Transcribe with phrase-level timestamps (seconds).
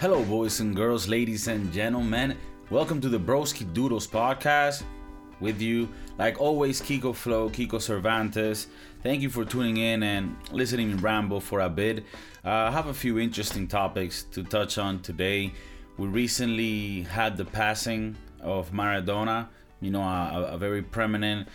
[0.00, 2.34] Hello, boys and girls, ladies and gentlemen.
[2.70, 4.82] Welcome to the Broski Doodles podcast.
[5.40, 8.68] With you, like always, Kiko Flow, Kiko Cervantes.
[9.02, 11.98] Thank you for tuning in and listening to ramble for a bit.
[12.42, 15.52] Uh, I have a few interesting topics to touch on today.
[15.98, 19.48] We recently had the passing of Maradona,
[19.82, 21.46] you know, a, a very prominent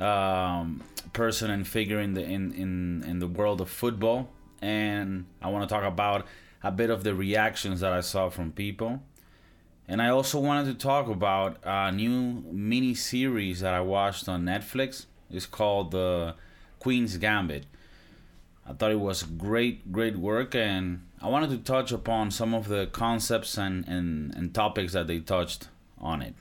[0.00, 4.30] um, person and figure in the in, in in the world of football,
[4.62, 6.26] and I want to talk about
[6.62, 9.02] a bit of the reactions that I saw from people.
[9.88, 14.44] And I also wanted to talk about a new mini series that I watched on
[14.44, 15.06] Netflix.
[15.30, 16.34] It's called The
[16.78, 17.66] Queen's Gambit.
[18.66, 22.68] I thought it was great, great work, and I wanted to touch upon some of
[22.68, 26.34] the concepts and, and, and topics that they touched on it.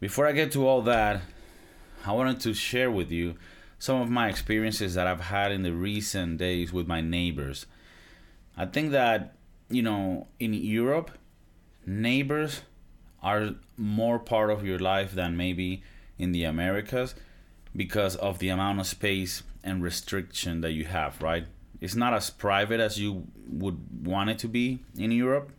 [0.00, 1.22] Before I get to all that,
[2.04, 3.36] I wanted to share with you
[3.78, 7.64] some of my experiences that I've had in the recent days with my neighbors.
[8.56, 9.34] I think that,
[9.68, 11.10] you know, in Europe,
[11.86, 12.62] neighbors
[13.22, 15.82] are more part of your life than maybe
[16.18, 17.14] in the Americas
[17.74, 21.46] because of the amount of space and restriction that you have, right?
[21.80, 25.50] It's not as private as you would want it to be in Europe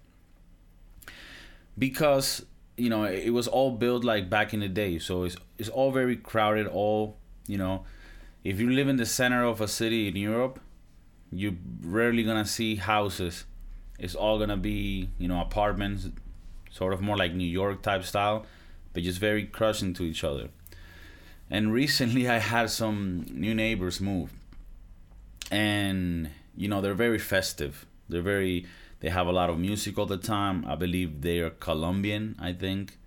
[1.77, 2.45] because
[2.77, 5.91] you know it was all built like back in the day so it's it's all
[5.91, 7.83] very crowded all you know
[8.43, 10.59] if you live in the center of a city in Europe
[11.31, 13.45] you're rarely gonna see houses.
[13.99, 16.09] It's all gonna be you know apartments
[16.71, 18.45] sort of more like New York type style
[18.95, 20.49] but just very crushed to each other.
[21.51, 24.31] And recently I had some new neighbors move.
[25.51, 27.85] And you know they're very festive.
[28.09, 28.65] They're very
[29.01, 30.65] they have a lot of music all the time.
[30.65, 32.97] I believe they are Colombian, I think.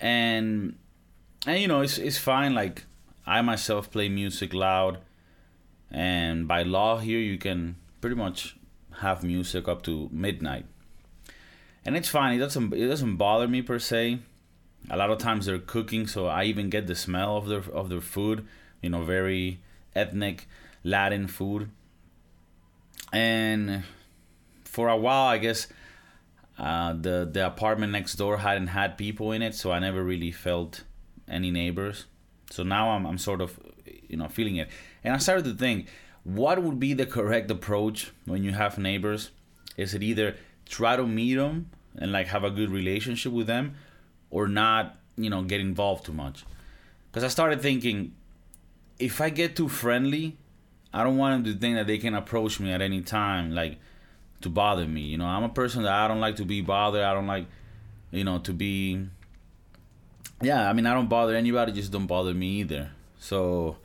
[0.00, 0.78] And
[1.46, 2.54] and you know, it's it's fine.
[2.54, 2.84] Like
[3.26, 4.98] I myself play music loud
[5.90, 8.56] and by law here you can pretty much
[9.00, 10.66] have music up to midnight.
[11.84, 12.34] And it's fine.
[12.34, 14.18] It doesn't it doesn't bother me per se.
[14.88, 17.88] A lot of times they're cooking, so I even get the smell of their of
[17.88, 18.46] their food.
[18.82, 19.60] You know, very
[19.94, 20.46] ethnic
[20.84, 21.70] Latin food.
[23.12, 23.84] And
[24.64, 25.66] for a while, I guess
[26.58, 30.32] uh, the the apartment next door hadn't had people in it, so I never really
[30.32, 30.84] felt
[31.28, 32.06] any neighbors.
[32.50, 33.58] So now I'm I'm sort of
[34.08, 34.68] you know feeling it,
[35.04, 35.88] and I started to think,
[36.24, 39.30] what would be the correct approach when you have neighbors?
[39.76, 43.74] Is it either try to meet them and like have a good relationship with them,
[44.30, 46.44] or not you know get involved too much?
[47.10, 48.12] Because I started thinking,
[48.98, 50.36] if I get too friendly,
[50.92, 53.78] I don't want them to think that they can approach me at any time, like
[54.42, 55.02] to bother me.
[55.02, 57.02] You know, I'm a person that I don't like to be bothered.
[57.02, 57.46] I don't like,
[58.10, 59.06] you know, to be.
[60.42, 61.72] Yeah, I mean, I don't bother anybody.
[61.72, 62.90] Just don't bother me either.
[63.18, 63.76] So,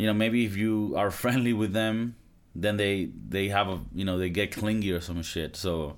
[0.00, 2.16] you know, maybe if you are friendly with them,
[2.54, 5.56] then they they have a you know they get clingy or some shit.
[5.56, 5.96] So,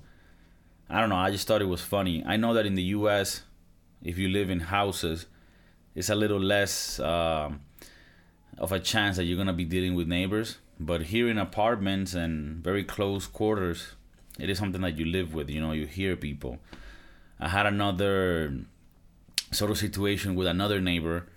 [0.89, 1.15] I don't know.
[1.15, 2.23] I just thought it was funny.
[2.25, 3.43] I know that in the U.S.,
[4.03, 5.25] if you live in houses,
[5.95, 7.51] it's a little less uh,
[8.57, 12.63] of a chance that you're gonna be dealing with neighbors but here in apartments and
[12.63, 13.93] very close quarters,
[14.39, 15.49] it is something that you live with.
[15.49, 16.59] You know, you hear people.
[17.39, 18.65] I had another
[19.51, 21.27] sort of situation with another neighbor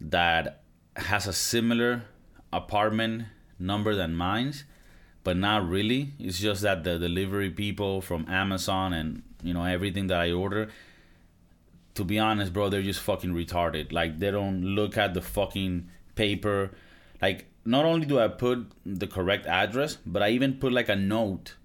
[0.00, 0.62] that
[0.98, 2.04] has a similar
[2.52, 3.24] apartment
[3.58, 4.64] number than mine's,
[5.24, 6.12] but not really.
[6.18, 10.68] It's just that the delivery people from Amazon and you know everything that I order.
[11.94, 13.92] To be honest, bro, they're just fucking retarded.
[13.92, 16.70] Like they don't look at the fucking paper.
[17.20, 20.96] Like not only do I put the correct address, but I even put like a
[20.96, 21.56] note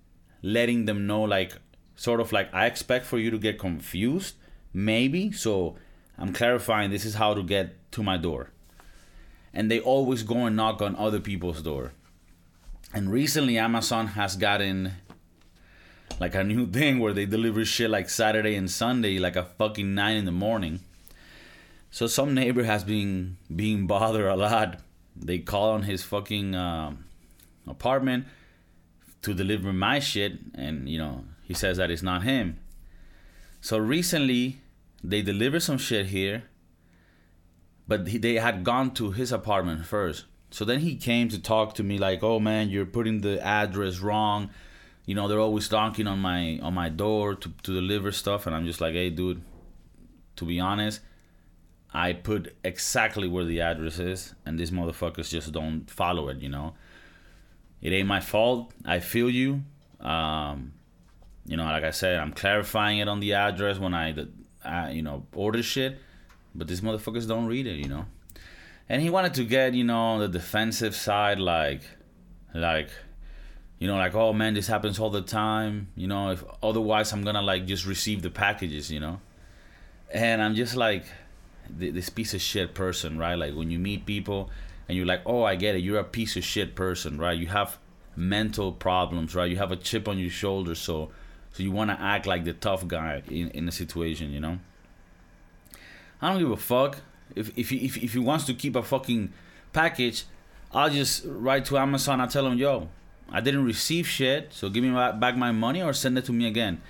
[0.41, 1.53] letting them know like
[1.95, 4.35] sort of like I expect for you to get confused,
[4.73, 5.31] maybe.
[5.31, 5.75] So
[6.17, 8.52] I'm clarifying this is how to get to my door.
[9.53, 11.93] And they always go and knock on other people's door.
[12.93, 14.93] And recently Amazon has gotten
[16.19, 19.93] like a new thing where they deliver shit like Saturday and Sunday, like a fucking
[19.93, 20.79] nine in the morning.
[21.91, 24.79] So some neighbor has been being bothered a lot
[25.15, 26.95] they call on his fucking uh,
[27.67, 28.25] apartment
[29.21, 32.59] to deliver my shit, and you know he says that it's not him.
[33.61, 34.61] So recently,
[35.03, 36.43] they delivered some shit here,
[37.87, 40.25] but he, they had gone to his apartment first.
[40.51, 43.99] So then he came to talk to me like, "Oh man, you're putting the address
[43.99, 44.49] wrong."
[45.05, 48.55] You know, they're always knocking on my on my door to to deliver stuff, and
[48.55, 49.41] I'm just like, "Hey, dude,
[50.37, 51.01] to be honest."
[51.95, 56.39] I put exactly where the address is, and these motherfuckers just don't follow it.
[56.39, 56.73] You know,
[57.81, 58.73] it ain't my fault.
[58.83, 59.61] I feel you.
[59.99, 60.73] Um,
[61.45, 64.15] you know, like I said, I'm clarifying it on the address when I,
[64.65, 65.99] uh, you know, order shit,
[66.55, 67.75] but these motherfuckers don't read it.
[67.75, 68.05] You know,
[68.89, 71.81] and he wanted to get you know the defensive side, like,
[72.53, 72.89] like,
[73.79, 75.89] you know, like, oh man, this happens all the time.
[75.95, 79.19] You know, if otherwise I'm gonna like just receive the packages, you know.
[80.13, 81.05] And I'm just like
[81.69, 83.35] this piece of shit person, right?
[83.35, 84.49] Like when you meet people
[84.87, 85.79] and you're like, oh, I get it.
[85.79, 87.37] You're a piece of shit person, right?
[87.37, 87.77] You have
[88.15, 89.49] mental problems, right?
[89.49, 91.11] You have a chip on your shoulder, so
[91.51, 94.59] so you want to act like the tough guy in in the situation, you know.
[96.23, 96.99] I don't give a fuck
[97.35, 99.33] if if he if, if he wants to keep a fucking
[99.73, 100.23] package.
[100.73, 102.21] I'll just write to Amazon.
[102.21, 102.87] I tell him, yo,
[103.29, 106.47] I didn't receive shit, so give me back my money or send it to me
[106.47, 106.81] again.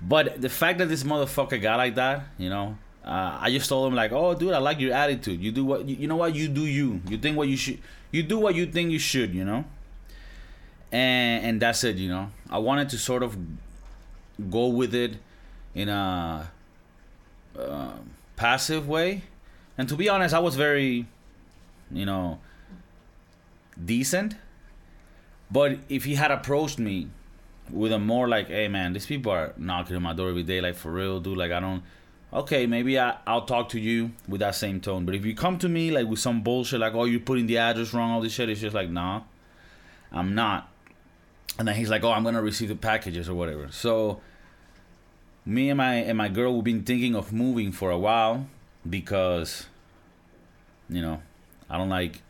[0.00, 3.88] But the fact that this motherfucker got like that, you know, uh, I just told
[3.88, 5.40] him like, oh, dude, I like your attitude.
[5.40, 6.64] You do what you, you know what you do.
[6.64, 7.80] You you think what you should.
[8.12, 9.34] You do what you think you should.
[9.34, 9.64] You know.
[10.92, 11.96] And and that's it.
[11.96, 12.30] You know.
[12.48, 13.36] I wanted to sort of
[14.48, 15.16] go with it
[15.74, 16.50] in a
[17.58, 17.92] uh,
[18.36, 19.22] passive way,
[19.76, 21.06] and to be honest, I was very,
[21.90, 22.38] you know,
[23.82, 24.36] decent.
[25.50, 27.08] But if he had approached me
[27.70, 30.60] with a more like, hey man, these people are knocking on my door every day,
[30.60, 31.36] like for real, dude.
[31.36, 31.82] Like I don't
[32.32, 35.04] okay, maybe I, I'll talk to you with that same tone.
[35.06, 37.58] But if you come to me like with some bullshit, like, oh, you're putting the
[37.58, 39.22] address wrong, all this shit, it's just like, nah,
[40.12, 40.70] I'm not.
[41.58, 43.68] And then he's like, oh, I'm gonna receive the packages or whatever.
[43.70, 44.20] So
[45.46, 48.48] me and my and my girl we've been thinking of moving for a while
[48.88, 49.66] because
[50.90, 51.22] you know
[51.70, 52.20] I don't like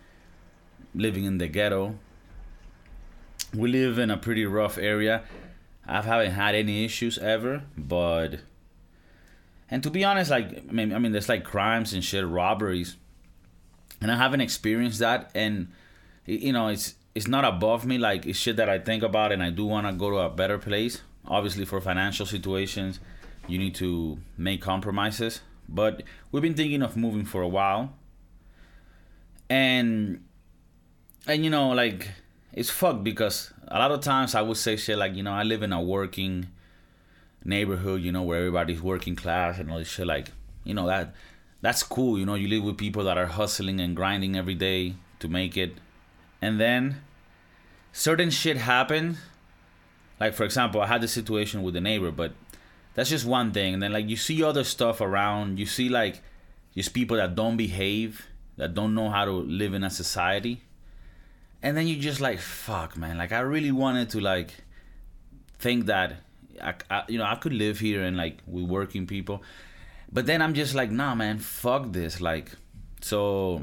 [0.94, 1.98] living in the ghetto.
[3.54, 5.22] We live in a pretty rough area.
[5.86, 8.40] I haven't had any issues ever, but
[9.70, 12.96] and to be honest, like I mean, I mean, there's like crimes and shit, robberies,
[14.00, 15.30] and I haven't experienced that.
[15.34, 15.68] And
[16.26, 17.98] you know, it's it's not above me.
[17.98, 20.30] Like it's shit that I think about, and I do want to go to a
[20.30, 21.00] better place.
[21.28, 23.00] Obviously, for financial situations,
[23.48, 25.40] you need to make compromises.
[25.68, 27.94] But we've been thinking of moving for a while,
[29.50, 30.22] and
[31.26, 32.10] and you know, like
[32.52, 35.42] it's fucked because a lot of times I would say shit like, you know, I
[35.42, 36.46] live in a working
[37.44, 40.06] neighborhood, you know, where everybody's working class and all this shit.
[40.06, 40.28] Like,
[40.64, 41.14] you know, that
[41.60, 42.18] that's cool.
[42.18, 45.56] You know, you live with people that are hustling and grinding every day to make
[45.56, 45.78] it,
[46.40, 47.02] and then
[47.92, 49.18] certain shit happens.
[50.18, 52.32] Like for example, I had the situation with the neighbor, but
[52.94, 53.74] that's just one thing.
[53.74, 55.58] And then like you see other stuff around.
[55.58, 56.22] You see like
[56.74, 58.26] just people that don't behave,
[58.56, 60.62] that don't know how to live in a society.
[61.62, 63.18] And then you just like fuck, man.
[63.18, 64.54] Like I really wanted to like
[65.58, 66.16] think that
[66.62, 69.42] I, I, you know, I could live here and like with working people,
[70.12, 72.20] but then I'm just like, nah, man, fuck this.
[72.20, 72.52] Like,
[73.00, 73.62] so,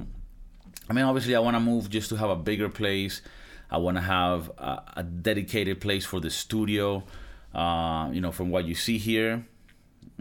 [0.89, 3.21] I mean, obviously, I want to move just to have a bigger place.
[3.73, 7.03] I want to have a, a, dedicated place for the studio.
[7.53, 9.45] Uh, you know, from what you see here,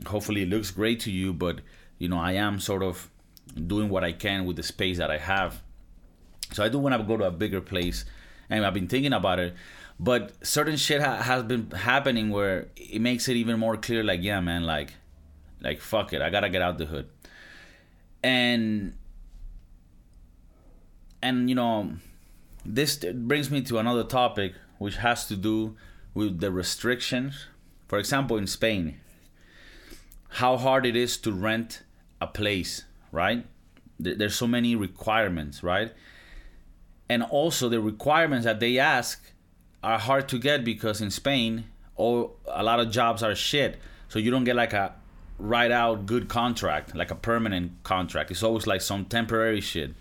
[0.06, 1.32] hopefully it looks great to you.
[1.32, 1.60] But
[1.99, 3.10] you know, I am sort of
[3.54, 5.62] doing what I can with the space that I have.
[6.52, 8.04] So I do want to go to a bigger place,
[8.49, 9.55] and I've been thinking about it
[10.02, 14.20] but certain shit ha- has been happening where it makes it even more clear like
[14.20, 14.94] yeah man like
[15.60, 17.08] like fuck it i gotta get out the hood
[18.22, 18.94] and
[21.22, 21.93] and you know
[22.64, 25.76] this brings me to another topic which has to do
[26.14, 27.46] with the restrictions
[27.88, 28.98] for example in spain
[30.36, 31.82] how hard it is to rent
[32.20, 33.46] a place right
[33.98, 35.92] there's so many requirements right
[37.12, 39.22] and also the requirements that they ask
[39.82, 41.64] are hard to get because in Spain,
[41.96, 43.78] all a lot of jobs are shit.
[44.08, 44.94] So you don't get like a
[45.38, 48.31] right out good contract, like a permanent contract.
[48.31, 49.92] It's always like some temporary shit.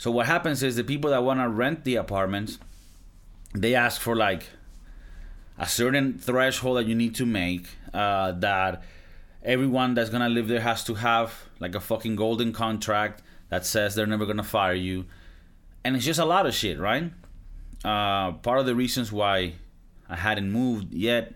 [0.00, 2.58] So what happens is the people that want to rent the apartments,
[3.54, 4.44] they ask for like
[5.58, 7.66] a certain threshold that you need to make.
[7.92, 8.82] Uh, that
[9.42, 13.94] everyone that's gonna live there has to have like a fucking golden contract that says
[13.94, 15.04] they're never gonna fire you,
[15.84, 17.12] and it's just a lot of shit, right?
[17.84, 19.54] uh, part of the reasons why
[20.08, 21.34] I hadn't moved yet.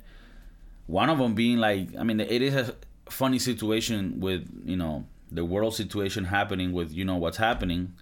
[0.87, 2.75] One of them being like, I mean, it is a
[3.06, 7.94] funny situation with you know the world situation happening with you know what's happening.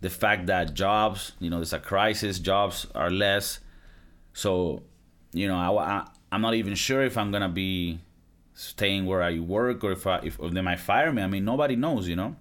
[0.00, 3.60] The fact that jobs, you know, there's a crisis, jobs are less.
[4.32, 4.82] So,
[5.32, 8.00] you know, I, I I'm not even sure if I'm gonna be
[8.54, 11.22] staying where I work or if I, if, if they might fire me.
[11.22, 12.36] I mean, nobody knows, you know.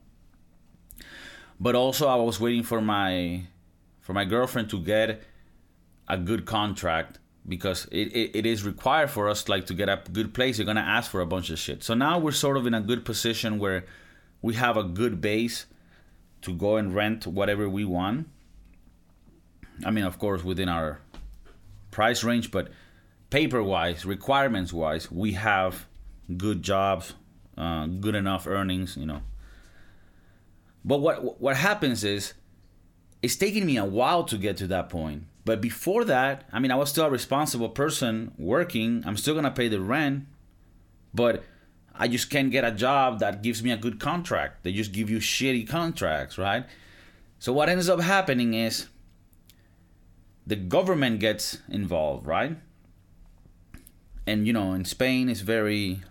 [1.59, 3.43] But also, I was waiting for my
[4.01, 5.21] for my girlfriend to get
[6.07, 10.01] a good contract because it, it, it is required for us like to get a
[10.11, 12.65] good place you're gonna ask for a bunch of shit so now we're sort of
[12.65, 13.85] in a good position where
[14.41, 15.65] we have a good base
[16.47, 18.27] to go and rent whatever we want.
[19.85, 21.01] I mean of course within our
[21.91, 22.69] price range but
[23.29, 25.87] paper wise requirements wise we have
[26.35, 27.13] good jobs
[27.57, 29.21] uh, good enough earnings you know.
[30.83, 32.33] But what what happens is
[33.21, 35.23] it's taken me a while to get to that point.
[35.43, 39.03] But before that, I mean, I was still a responsible person working.
[39.05, 40.25] I'm still gonna pay the rent,
[41.13, 41.43] but
[41.97, 44.63] I just can't get a job that gives me a good contract.
[44.63, 46.65] They just give you shitty contracts, right?
[47.39, 48.87] So what ends up happening is
[50.45, 52.57] the government gets involved, right?
[54.25, 56.01] And you know, in Spain, it's very,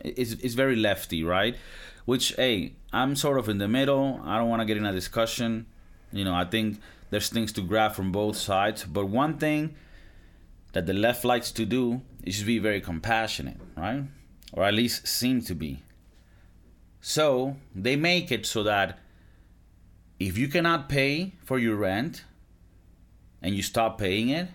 [0.00, 1.56] it's, it's very lefty, right?
[2.04, 4.20] Which, hey, I'm sort of in the middle.
[4.24, 5.66] I don't want to get in a discussion.
[6.10, 6.80] You know, I think
[7.10, 8.84] there's things to grab from both sides.
[8.84, 9.74] But one thing
[10.72, 14.04] that the left likes to do is be very compassionate, right?
[14.52, 15.82] Or at least seem to be.
[17.00, 18.98] So they make it so that
[20.18, 22.24] if you cannot pay for your rent
[23.40, 24.48] and you stop paying it,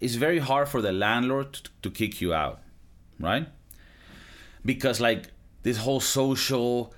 [0.00, 2.60] it's very hard for the landlord to kick you out,
[3.18, 3.48] right?
[4.64, 5.28] Because like
[5.62, 6.92] this whole social,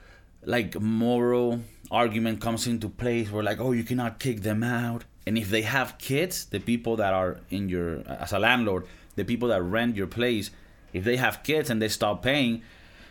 [0.45, 5.05] like moral argument comes into place where like, oh, you cannot kick them out.
[5.27, 9.25] And if they have kids, the people that are in your as a landlord, the
[9.25, 10.51] people that rent your place,
[10.93, 12.63] if they have kids and they stop paying,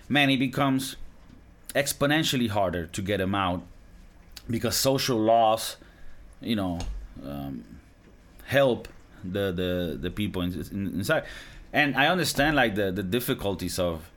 [0.09, 0.95] man, it becomes
[1.73, 3.63] exponentially harder to get them out
[4.49, 5.77] because social laws,
[6.41, 6.79] you know,
[7.23, 7.63] um,
[8.45, 8.87] help
[9.23, 11.23] the the the people in, in, inside.
[11.73, 14.09] And I understand like the the difficulties of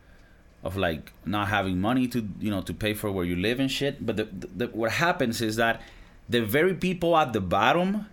[0.63, 3.71] of like not having money to you know to pay for where you live and
[3.71, 4.05] shit.
[4.05, 5.81] But the, the, what happens is that
[6.29, 8.07] the very people at the bottom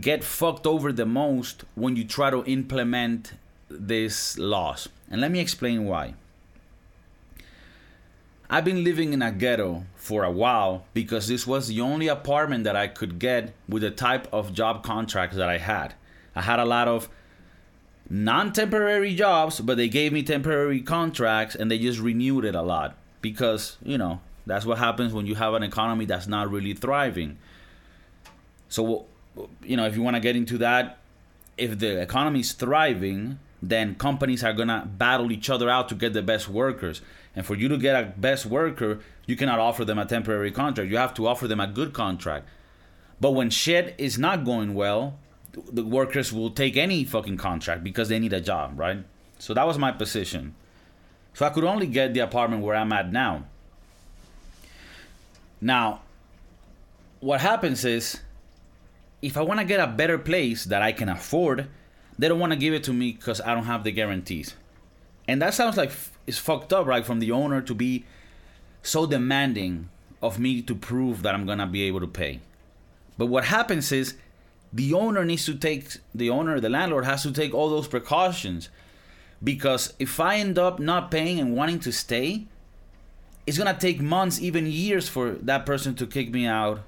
[0.00, 3.32] get fucked over the most when you try to implement
[3.70, 4.88] these loss.
[5.10, 6.14] And let me explain why.
[8.52, 12.64] I've been living in a ghetto for a while because this was the only apartment
[12.64, 15.94] that I could get with the type of job contracts that I had.
[16.34, 17.08] I had a lot of
[18.08, 22.62] non temporary jobs, but they gave me temporary contracts and they just renewed it a
[22.62, 26.74] lot because, you know, that's what happens when you have an economy that's not really
[26.74, 27.38] thriving.
[28.68, 29.06] So,
[29.62, 30.98] you know, if you want to get into that,
[31.56, 36.12] if the economy is thriving, then companies are gonna battle each other out to get
[36.12, 37.02] the best workers.
[37.36, 40.90] And for you to get a best worker, you cannot offer them a temporary contract.
[40.90, 42.48] You have to offer them a good contract.
[43.20, 45.18] But when shit is not going well,
[45.52, 49.04] the workers will take any fucking contract because they need a job, right?
[49.38, 50.54] So that was my position.
[51.34, 53.44] So I could only get the apartment where I'm at now.
[55.60, 56.00] Now,
[57.20, 58.20] what happens is
[59.22, 61.68] if I want to get a better place that I can afford,
[62.20, 64.54] they don't want to give it to me because I don't have the guarantees.
[65.26, 65.90] And that sounds like
[66.26, 67.04] it's fucked up, right?
[67.04, 68.04] From the owner to be
[68.82, 69.88] so demanding
[70.20, 72.40] of me to prove that I'm gonna be able to pay.
[73.16, 74.16] But what happens is
[74.70, 78.68] the owner needs to take the owner, the landlord has to take all those precautions.
[79.42, 82.46] Because if I end up not paying and wanting to stay,
[83.46, 86.82] it's gonna take months, even years for that person to kick me out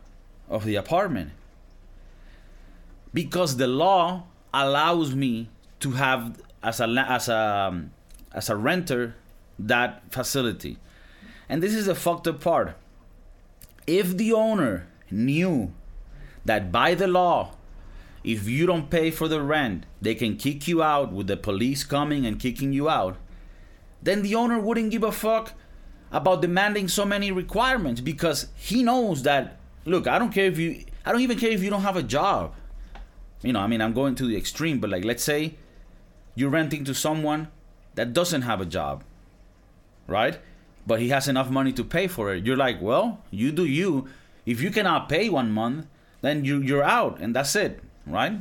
[0.50, 1.30] of the apartment.
[3.14, 5.48] Because the law allows me
[5.80, 7.90] to have as a as a um,
[8.32, 9.14] as a renter
[9.58, 10.78] that facility.
[11.48, 12.76] And this is the fucked up part.
[13.86, 15.72] If the owner knew
[16.44, 17.54] that by the law,
[18.24, 21.84] if you don't pay for the rent, they can kick you out with the police
[21.84, 23.16] coming and kicking you out,
[24.02, 25.54] then the owner wouldn't give a fuck
[26.10, 30.84] about demanding so many requirements because he knows that look, I don't care if you
[31.04, 32.54] I don't even care if you don't have a job.
[33.42, 35.54] You know, I mean, I'm going to the extreme, but like let's say
[36.34, 37.48] you're renting to someone
[37.94, 39.04] that doesn't have a job
[40.06, 40.38] right?
[40.86, 42.44] But he has enough money to pay for it.
[42.44, 44.08] You're like, well, you do you.
[44.44, 45.86] If you cannot pay one month,
[46.20, 48.40] then you you're out, and that's it, right?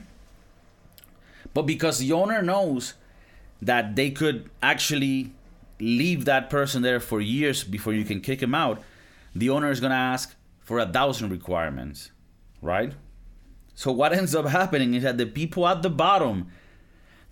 [1.53, 2.95] But because the owner knows
[3.61, 5.33] that they could actually
[5.79, 8.81] leave that person there for years before you can kick him out,
[9.35, 12.11] the owner is gonna ask for a thousand requirements,
[12.61, 12.93] right?
[13.75, 16.47] So what ends up happening is that the people at the bottom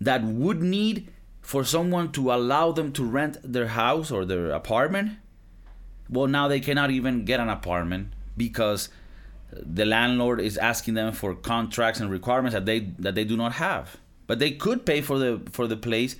[0.01, 5.13] that would need for someone to allow them to rent their house or their apartment,
[6.09, 8.89] well, now they cannot even get an apartment because
[9.51, 13.53] the landlord is asking them for contracts and requirements that they that they do not
[13.53, 13.97] have.
[14.27, 16.15] But they could pay for the for the place,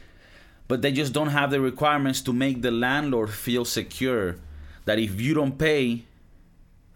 [0.68, 4.38] but they just don't have the requirements to make the landlord feel secure
[4.86, 6.06] that if you don't pay,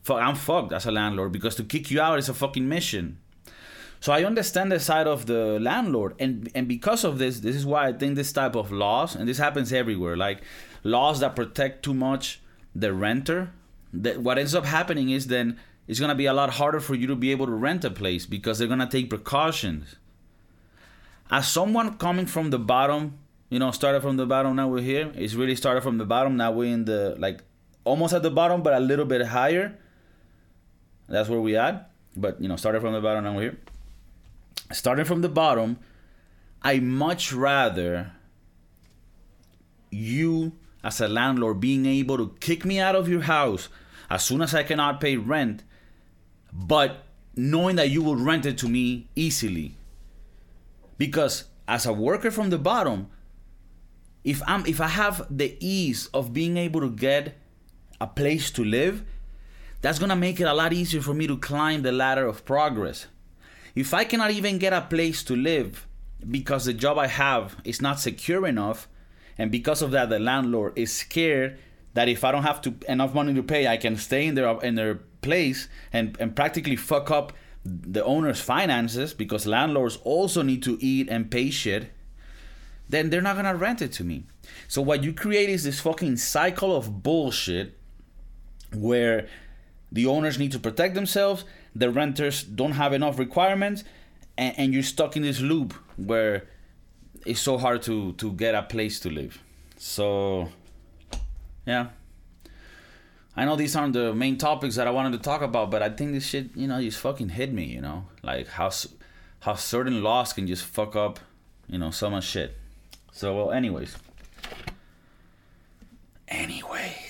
[0.04, 3.18] fuck, I'm fucked as a landlord because to kick you out is a fucking mission.
[4.00, 7.66] So I understand the side of the landlord, and and because of this, this is
[7.66, 10.42] why I think this type of laws, and this happens everywhere, like
[10.84, 12.42] laws that protect too much
[12.76, 13.52] the renter.
[13.94, 15.58] That what ends up happening is then
[15.88, 18.26] it's gonna be a lot harder for you to be able to rent a place
[18.26, 19.96] because they're gonna take precautions.
[21.32, 23.20] As someone coming from the bottom,
[23.50, 25.14] you know, started from the bottom, now we're here.
[25.16, 26.36] It's really started from the bottom.
[26.36, 27.42] Now we're in the like
[27.86, 29.78] almost at the bottom, but a little bit higher.
[31.08, 31.90] That's where we at.
[32.16, 33.58] But you know, started from the bottom, now we're here
[34.74, 35.80] starting from the bottom,
[36.62, 38.12] I much rather
[39.90, 43.70] you as a landlord being able to kick me out of your house
[44.10, 45.64] as soon as I cannot pay rent,
[46.52, 47.04] but
[47.36, 49.76] knowing that you will rent it to me easily.
[50.98, 53.08] Because as a worker from the bottom,
[54.24, 57.38] if I'm if I have the ease of being able to get
[58.00, 59.04] a place to live,
[59.84, 63.08] that's gonna make it a lot easier for me to climb the ladder of progress.
[63.76, 65.86] If I cannot even get a place to live
[66.32, 68.88] because the job I have is not secure enough,
[69.38, 71.60] and because of that, the landlord is scared
[71.96, 74.58] that if I don't have to enough money to pay, I can stay in their
[74.62, 77.34] in their place and, and practically fuck up
[77.66, 81.92] the owner's finances because landlords also need to eat and pay shit,
[82.88, 84.24] then they're not gonna rent it to me.
[84.70, 87.78] So what you create is this fucking cycle of bullshit
[88.74, 89.28] where
[89.94, 93.86] the owners need to protect themselves, the renters don't have enough requirements,
[94.38, 96.48] and, and you're stuck in this loop where
[97.26, 99.42] it's so hard to to get a place to live.
[99.78, 100.50] So
[101.66, 101.90] yeah.
[103.36, 105.90] I know these aren't the main topics that I wanted to talk about, but I
[105.90, 108.70] think this shit, you know, just fucking hit me, you know, like how
[109.40, 111.20] how certain laws can just fuck up,
[111.68, 112.58] you know, so much shit.
[113.12, 113.96] So, well, anyways.
[116.28, 117.03] Anyways.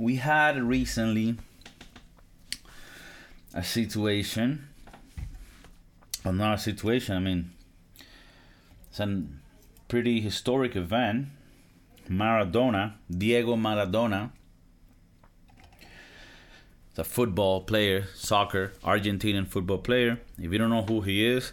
[0.00, 1.36] We had recently
[3.52, 4.66] a situation,
[6.24, 7.50] another situation, I mean,
[8.88, 9.24] it's a
[9.88, 11.26] pretty historic event.
[12.08, 14.30] Maradona, Diego Maradona,
[16.94, 20.18] the football player, soccer, Argentinian football player.
[20.38, 21.52] If you don't know who he is,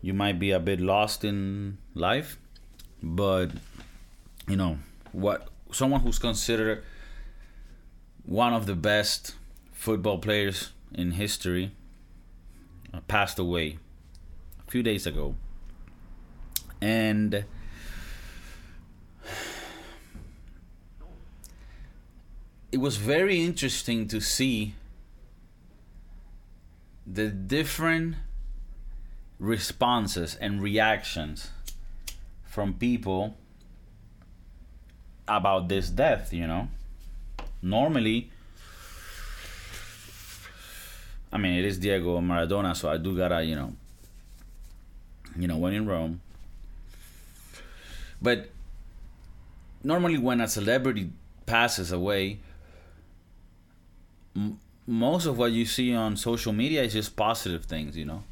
[0.00, 2.38] you might be a bit lost in life.
[3.02, 3.50] But,
[4.46, 4.78] you know,
[5.10, 6.84] what someone who's considered
[8.30, 9.34] one of the best
[9.72, 11.72] football players in history
[12.94, 13.76] uh, passed away
[14.64, 15.34] a few days ago
[16.80, 17.44] and
[22.70, 24.76] it was very interesting to see
[27.04, 28.14] the different
[29.40, 31.50] responses and reactions
[32.44, 33.36] from people
[35.26, 36.68] about this death, you know.
[37.62, 38.30] Normally,
[41.32, 43.72] I mean, it is Diego Maradona, so I do gotta, you know,
[45.38, 46.20] you know, when in Rome,
[48.20, 48.50] but
[49.84, 51.10] normally, when a celebrity
[51.46, 52.40] passes away,
[54.34, 58.24] m- most of what you see on social media is just positive things, you know.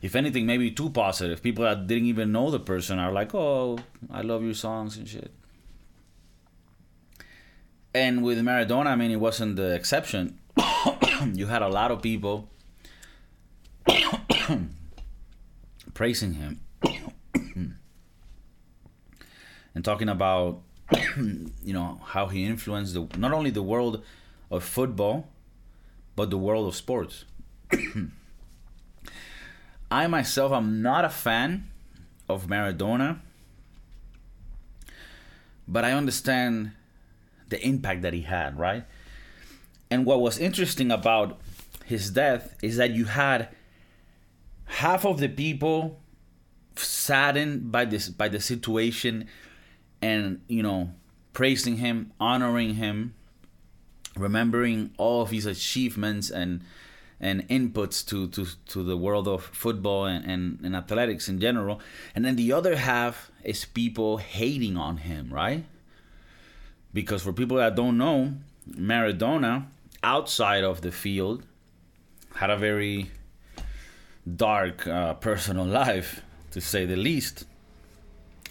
[0.00, 1.42] If anything, maybe too positive.
[1.42, 3.78] People that didn't even know the person are like, "Oh,
[4.10, 5.32] I love your songs and shit."
[7.98, 10.38] And with Maradona, I mean, it wasn't the exception.
[11.34, 12.48] you had a lot of people
[15.94, 16.60] praising him
[19.74, 20.62] and talking about
[21.64, 24.04] you know how he influenced the, not only the world
[24.48, 25.28] of football
[26.14, 27.24] but the world of sports
[29.90, 31.68] i myself am not a fan
[32.28, 33.18] of maradona
[35.66, 36.72] but i understand
[37.48, 38.84] the impact that he had right?
[39.90, 41.38] And what was interesting about
[41.84, 43.48] his death is that you had
[44.66, 46.00] half of the people
[46.76, 49.26] saddened by this by the situation
[50.00, 50.90] and you know
[51.32, 53.14] praising him honoring him
[54.16, 56.62] remembering all of his achievements and
[57.20, 61.80] and inputs to to, to the world of football and, and, and athletics in general.
[62.14, 65.64] And then the other half is people hating on him right
[66.92, 68.34] because for people that don't know
[68.70, 69.66] maradona
[70.02, 71.44] outside of the field
[72.34, 73.10] had a very
[74.36, 77.44] dark uh, personal life to say the least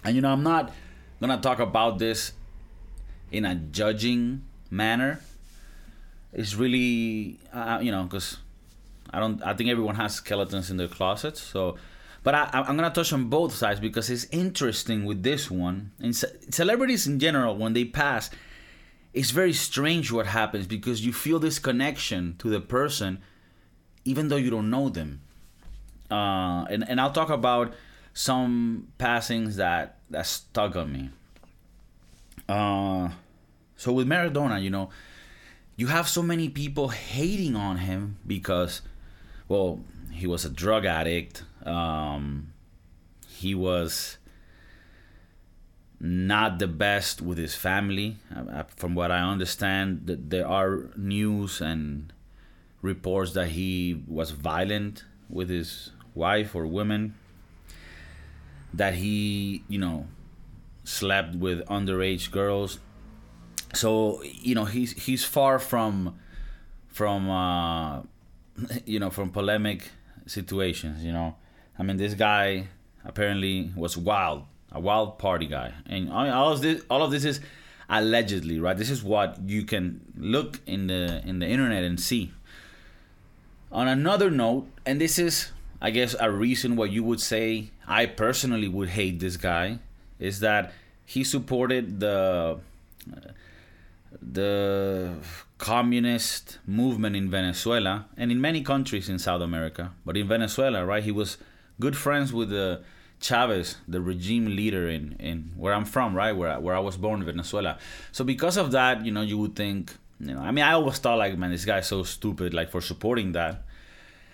[0.04, 0.72] and you know i'm not
[1.20, 2.34] gonna talk about this
[3.32, 5.22] in a judging manner.
[6.34, 8.38] It's really, uh, you know, because
[9.12, 9.42] I don't.
[9.44, 11.42] I think everyone has skeletons in their closets.
[11.42, 11.78] So,
[12.24, 16.16] but I, I'm gonna touch on both sides because it's interesting with this one and
[16.16, 18.30] ce- celebrities in general when they pass.
[19.14, 23.20] It's very strange what happens because you feel this connection to the person,
[24.06, 25.22] even though you don't know them.
[26.12, 27.74] Uh, and and I'll talk about
[28.14, 31.10] some passings that that stuck on me.
[32.48, 33.10] Uh,
[33.76, 34.90] so with Maradona, you know,
[35.76, 38.82] you have so many people hating on him because,
[39.48, 41.44] well, he was a drug addict.
[41.68, 42.54] Um,
[43.28, 44.18] he was
[46.00, 48.18] not the best with his family.
[48.76, 52.14] From what I understand, there are news and
[52.82, 57.16] reports that he was violent with his wife or women.
[58.74, 60.08] That he, you know,
[60.84, 62.80] slept with underage girls.
[63.74, 66.18] So you know he's he's far from
[66.88, 68.02] from uh,
[68.86, 69.90] you know from polemic
[70.26, 71.04] situations.
[71.04, 71.36] You know,
[71.78, 72.68] I mean this guy
[73.06, 77.40] apparently was wild a wild party guy, and all of this, all of this is
[77.90, 78.78] allegedly, right?
[78.78, 82.32] This is what you can look in the in the internet and see.
[83.72, 88.06] On another note, and this is, I guess, a reason why you would say I
[88.06, 89.80] personally would hate this guy,
[90.20, 90.74] is that
[91.06, 92.60] he supported the
[94.22, 95.16] the
[95.58, 101.04] communist movement in Venezuela and in many countries in South America, but in Venezuela, right?
[101.04, 101.38] He was
[101.80, 102.84] good friends with the
[103.20, 106.98] Chavez, the regime leader in, in where I'm from, right, where I, where I was
[106.98, 107.78] born, Venezuela.
[108.12, 111.00] So because of that, you know, you would think, you know, I mean, I always
[111.00, 113.64] thought like, man, this guy's so stupid, like for supporting that.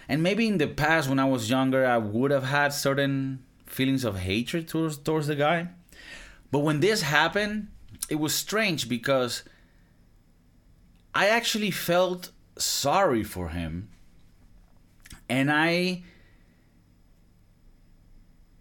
[0.09, 4.03] And maybe in the past, when I was younger, I would have had certain feelings
[4.03, 5.69] of hatred towards towards the guy.
[6.51, 7.69] But when this happened,
[8.09, 9.43] it was strange because
[11.15, 13.89] I actually felt sorry for him,
[15.29, 16.03] and I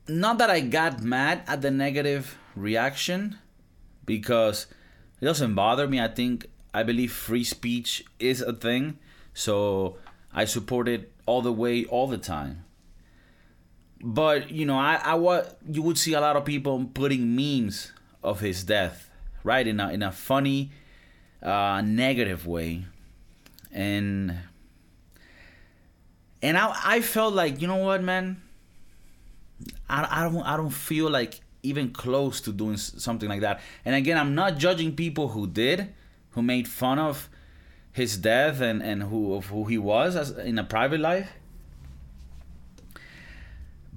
[0.08, 3.38] not that I got mad at the negative reaction
[4.04, 4.66] because
[5.20, 6.00] it doesn't bother me.
[6.00, 8.98] I think I believe free speech is a thing,
[9.32, 9.96] so
[10.32, 12.64] I support it all the way, all the time.
[14.02, 17.92] But you know, I, I what you would see a lot of people putting memes
[18.22, 19.08] of his death,
[19.44, 19.66] right?
[19.66, 20.72] In a in a funny,
[21.40, 22.86] uh, negative way,
[23.70, 24.38] and
[26.42, 28.42] and I I felt like you know what, man
[29.88, 33.61] I, I don't I don't feel like even close to doing something like that.
[33.85, 35.94] And again, I'm not judging people who did,
[36.31, 37.29] who made fun of
[37.92, 41.31] his death and and who of who he was as in a private life.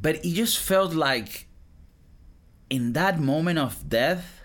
[0.01, 1.47] But it just felt like
[2.69, 4.41] in that moment of death,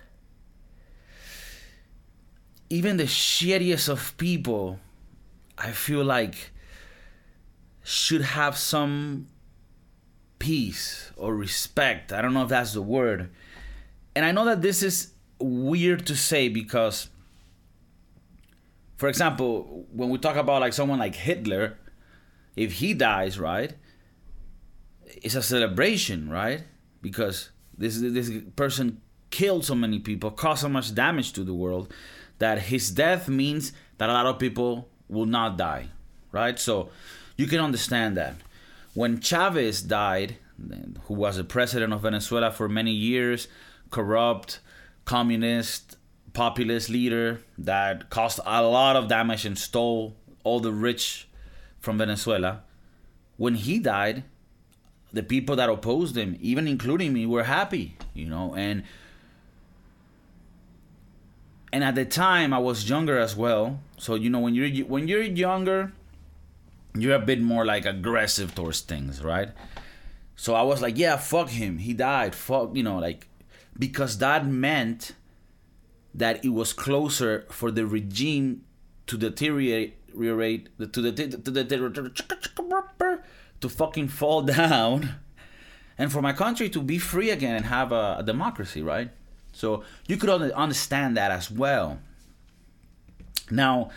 [2.70, 4.78] even the shittiest of people,
[5.58, 6.52] I feel like
[7.82, 9.26] should have some
[10.40, 12.12] peace or respect.
[12.12, 13.30] I don't know if that's the word.
[14.16, 17.08] And I know that this is weird to say because,
[18.96, 21.78] for example, when we talk about like someone like Hitler,
[22.56, 23.74] if he dies, right,
[25.22, 26.64] it's a celebration, right?
[27.00, 29.00] Because this this person
[29.30, 31.92] killed so many people, caused so much damage to the world,
[32.38, 35.88] that his death means that a lot of people will not die,
[36.32, 36.58] right?
[36.58, 36.90] So
[37.36, 38.34] you can understand that
[38.94, 40.36] when Chavez died,
[41.04, 43.48] who was the president of Venezuela for many years,
[43.90, 44.60] corrupt,
[45.04, 45.96] communist,
[46.32, 51.28] populist leader that caused a lot of damage and stole all the rich
[51.78, 52.62] from Venezuela.
[53.36, 54.24] When he died,
[55.12, 58.82] the people that opposed him, even including me, were happy, you know, and
[61.72, 63.80] and at the time I was younger as well.
[63.96, 65.92] So you know when you're when you're younger,
[66.94, 69.50] you're a bit more like aggressive towards things, right?
[70.36, 71.78] So I was like, yeah, fuck him.
[71.78, 72.34] He died.
[72.34, 73.28] Fuck, you know, like
[73.78, 75.12] because that meant
[76.14, 78.64] that it was closer for the regime
[79.06, 79.96] to deteriorate
[80.78, 82.12] to the to the
[83.60, 85.16] to fucking fall down
[85.98, 89.10] and for my country to be free again and have a, a democracy, right?
[89.52, 91.98] So you could understand that as well.
[93.50, 93.90] Now,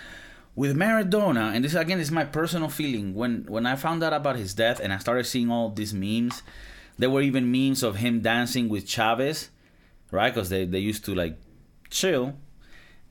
[0.56, 3.16] with Maradona, and this again is my personal feeling.
[3.16, 6.44] When when I found out about his death and I started seeing all these memes,
[6.98, 9.50] there were even memes of him dancing with Chavez,
[10.12, 10.34] right?
[10.34, 11.38] Because they, they used to like
[11.90, 12.36] chill,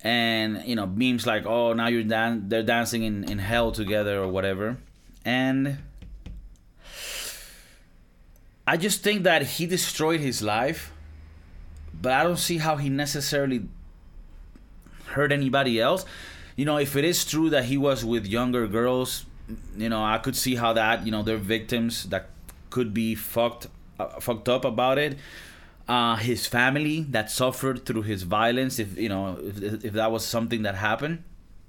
[0.03, 4.23] and you know memes like, "Oh, now you're dan- they're dancing in in hell together"
[4.23, 4.79] or whatever,
[5.25, 5.79] and
[8.67, 10.93] I just think that he destroyed his life,
[11.93, 13.67] but I don't see how he necessarily
[15.07, 16.07] hurt anybody else
[16.57, 19.25] you know, if it is true that he was with younger girls,
[19.77, 22.29] you know, I could see how that, you know, they're victims that
[22.71, 23.67] could be fucked
[23.99, 25.19] uh, fucked up about it.
[25.89, 30.25] Uh, his family that suffered through his violence, if you know, if, if that was
[30.25, 31.23] something that happened,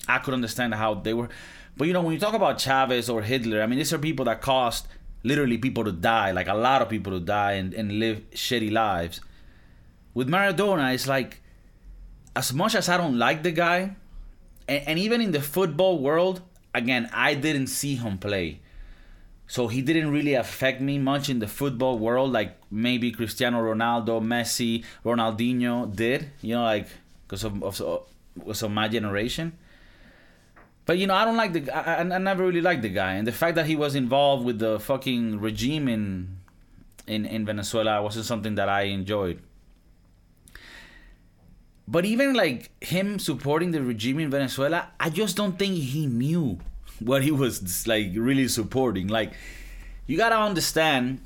[0.07, 1.29] I could understand how they were.
[1.75, 4.25] But you know, when you talk about Chavez or Hitler, I mean, these are people
[4.25, 4.87] that caused
[5.23, 8.71] literally people to die, like a lot of people to die and, and live shitty
[8.71, 9.21] lives.
[10.13, 11.41] With Maradona, it's like,
[12.35, 13.95] as much as I don't like the guy,
[14.67, 16.41] and, and even in the football world,
[16.73, 18.60] again, I didn't see him play.
[19.47, 24.21] so he didn't really affect me much in the football world like maybe Cristiano Ronaldo,
[24.21, 26.88] Messi, Ronaldinho did, you know, like
[27.28, 27.80] because of, of,
[28.47, 29.54] of my generation.
[30.86, 31.71] But you know, I don't like the.
[31.71, 34.60] I, I never really liked the guy, and the fact that he was involved with
[34.60, 36.39] the fucking regime in
[37.08, 39.39] in in Venezuela wasn't something that I enjoyed.
[41.87, 46.59] But even like him supporting the regime in Venezuela, I just don't think he knew
[46.99, 49.07] what he was like really supporting.
[49.07, 49.33] Like,
[50.07, 51.19] you gotta understand,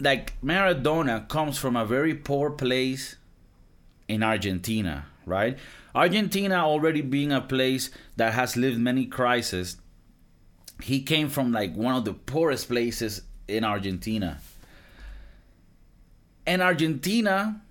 [0.00, 3.16] like Maradona comes from a very poor place
[4.06, 5.58] in Argentina, right?
[5.94, 9.76] Argentina already being a place that has lived many crises.
[10.82, 14.40] He came from like one of the poorest places in Argentina.
[16.46, 17.62] And Argentina,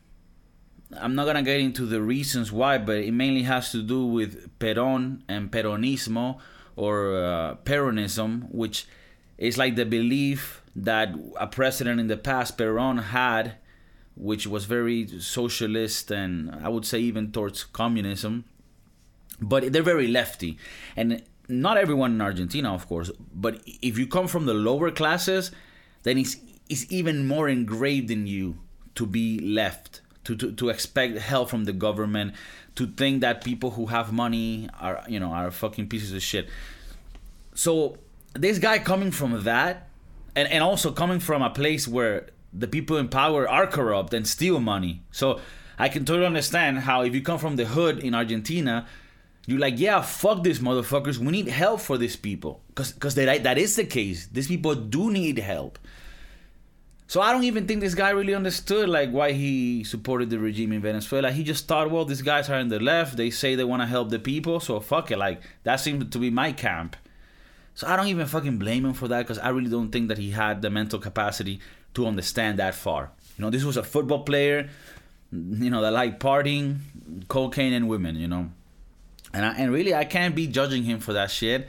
[0.99, 4.57] I'm not gonna get into the reasons why, but it mainly has to do with
[4.59, 6.39] Perón and Peronismo
[6.75, 8.87] or uh, Peronism, which
[9.37, 13.55] is like the belief that a president in the past, Perón, had,
[14.15, 18.45] which was very socialist and I would say even towards communism.
[19.41, 20.57] But they're very lefty.
[20.95, 25.51] And not everyone in Argentina, of course, but if you come from the lower classes,
[26.03, 26.37] then it's,
[26.69, 28.59] it's even more engraved in you
[28.95, 32.33] to be left, to, to, to expect help from the government,
[32.75, 36.49] to think that people who have money are you know are fucking pieces of shit.
[37.53, 37.97] So
[38.33, 39.89] this guy coming from that,
[40.35, 44.27] and and also coming from a place where the people in power are corrupt and
[44.27, 45.01] steal money.
[45.11, 45.39] So
[45.77, 48.87] I can totally understand how if you come from the hood in Argentina,
[49.45, 51.17] you're like, yeah, fuck these motherfuckers.
[51.17, 54.27] We need help for these people, because because that that is the case.
[54.31, 55.79] These people do need help.
[57.07, 60.71] So I don't even think this guy really understood like why he supported the regime
[60.71, 61.31] in Venezuela.
[61.31, 63.17] He just thought, well, these guys are in the left.
[63.17, 65.17] They say they want to help the people, so fuck it.
[65.17, 66.95] Like that seemed to be my camp.
[67.75, 70.17] So I don't even fucking blame him for that because I really don't think that
[70.17, 71.59] he had the mental capacity
[71.95, 73.11] to understand that far.
[73.37, 74.69] You know, this was a football player,
[75.31, 76.77] you know, that liked partying,
[77.27, 78.15] cocaine, and women.
[78.15, 78.51] You know,
[79.33, 81.67] and I, and really I can't be judging him for that shit.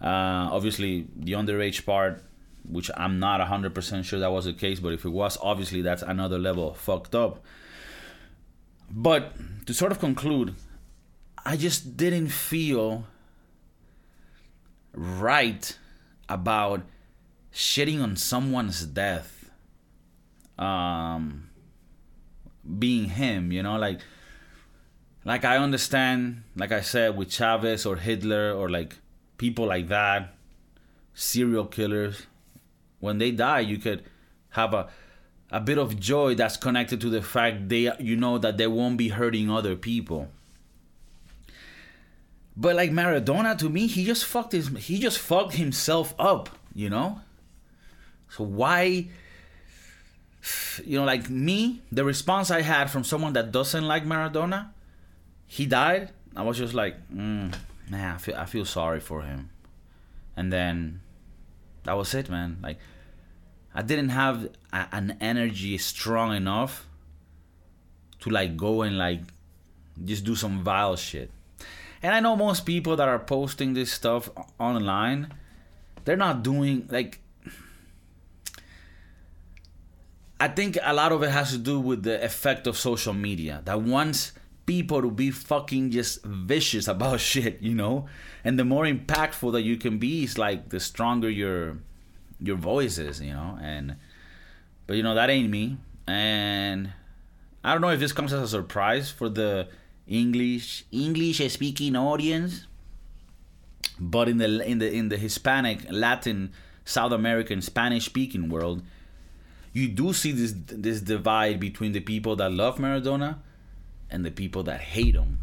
[0.00, 2.22] Uh, obviously, the underage part
[2.68, 6.02] which I'm not 100% sure that was the case, but if it was, obviously that's
[6.02, 7.44] another level fucked up.
[8.90, 9.32] But
[9.66, 10.54] to sort of conclude,
[11.44, 13.04] I just didn't feel
[14.92, 15.78] right
[16.28, 16.82] about
[17.52, 19.50] shitting on someone's death
[20.58, 21.48] um
[22.78, 24.00] being him you know like
[25.24, 28.98] like i understand like i said with chavez or hitler or like
[29.38, 30.34] people like that
[31.14, 32.26] serial killers
[33.00, 34.04] when they die you could
[34.50, 34.88] have a
[35.50, 38.96] a bit of joy that's connected to the fact they you know that they won't
[38.96, 40.28] be hurting other people.
[42.56, 46.88] But like Maradona to me he just fucked his he just fucked himself up you
[46.88, 47.20] know?
[48.28, 49.08] So why
[50.84, 54.70] you know like me the response I had from someone that doesn't like Maradona
[55.46, 56.12] he died.
[56.36, 57.52] I was just like mm,
[57.90, 59.50] man I feel, I feel sorry for him.
[60.36, 61.00] And then
[61.84, 62.58] that was it, man.
[62.62, 62.78] Like,
[63.74, 66.86] I didn't have a, an energy strong enough
[68.20, 69.20] to like go and like
[70.04, 71.30] just do some vile shit.
[72.02, 75.32] And I know most people that are posting this stuff online,
[76.04, 77.20] they're not doing like.
[80.42, 83.60] I think a lot of it has to do with the effect of social media.
[83.66, 84.32] That wants
[84.64, 88.06] people to be fucking just vicious about shit, you know?
[88.44, 91.78] And the more impactful that you can be is like the stronger your
[92.40, 93.58] your voice is, you know?
[93.60, 93.96] And
[94.86, 95.76] but you know that ain't me.
[96.06, 96.92] And
[97.62, 99.68] I don't know if this comes as a surprise for the
[100.06, 102.66] English English speaking audience.
[103.98, 106.52] But in the in the in the Hispanic, Latin,
[106.84, 108.82] South American, Spanish speaking world,
[109.72, 113.38] you do see this this divide between the people that love Maradona
[114.10, 115.38] and the people that hate him.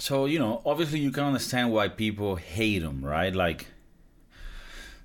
[0.00, 3.34] So, you know, obviously you can understand why people hate him, right?
[3.34, 3.66] Like,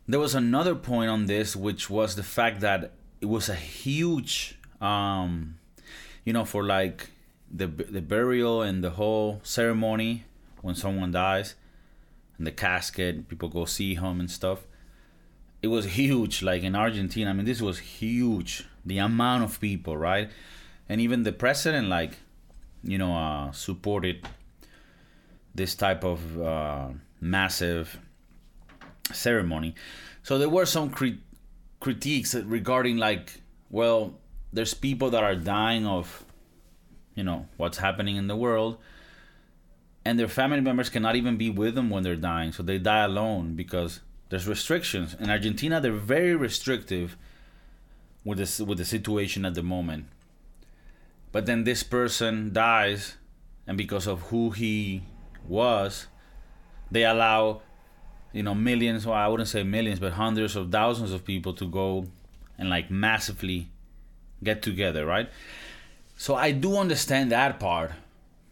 [0.07, 4.57] there was another point on this, which was the fact that it was a huge,
[4.79, 5.57] um,
[6.23, 7.09] you know, for like
[7.51, 10.23] the the burial and the whole ceremony
[10.61, 11.55] when someone dies,
[12.37, 14.65] and the casket, people go see him and stuff.
[15.61, 17.31] It was huge, like in Argentina.
[17.31, 18.63] I mean, this was huge.
[18.85, 20.29] The amount of people, right?
[20.87, 22.19] And even the president, like,
[22.81, 24.25] you know, uh, supported
[25.55, 26.89] this type of uh,
[27.21, 27.97] massive
[29.11, 29.73] ceremony.
[30.21, 31.23] So there were some crit-
[31.79, 34.19] critiques regarding like, well,
[34.51, 36.23] there's people that are dying of,
[37.15, 38.77] you know, what's happening in the world,
[40.03, 43.03] and their family members cannot even be with them when they're dying, so they die
[43.03, 45.15] alone because There's restrictions.
[45.19, 47.15] In Argentina, they're very restrictive
[48.23, 50.07] with this with the situation at the moment.
[51.31, 53.17] But then this person dies,
[53.67, 55.03] and because of who he
[55.47, 56.07] was,
[56.91, 57.61] they allow,
[58.31, 59.05] you know, millions.
[59.05, 62.07] Well, I wouldn't say millions, but hundreds of thousands of people to go
[62.57, 63.67] and like massively
[64.43, 65.29] get together, right?
[66.17, 67.91] So I do understand that part,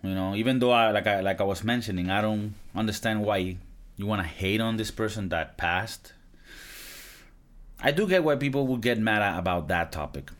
[0.01, 0.35] you know.
[0.35, 3.57] Even though I like I like I was mentioning, I don't understand why
[3.95, 6.13] you want to hate on this person that passed.
[7.79, 10.31] I do get why people would get mad about that topic.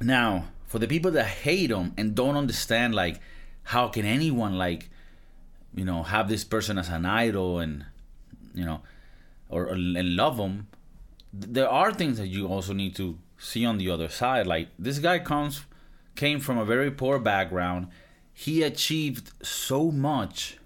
[0.00, 3.20] Now, for the people that hate them and don't understand, like,
[3.64, 4.88] how can anyone like,
[5.78, 7.84] you know, have this person as an idol and,
[8.54, 8.80] you know,
[9.48, 10.66] or, or and love them?
[11.32, 14.46] There are things that you also need to see on the other side.
[14.46, 15.62] Like this guy comes
[16.16, 17.88] came from a very poor background.
[18.32, 20.58] He achieved so much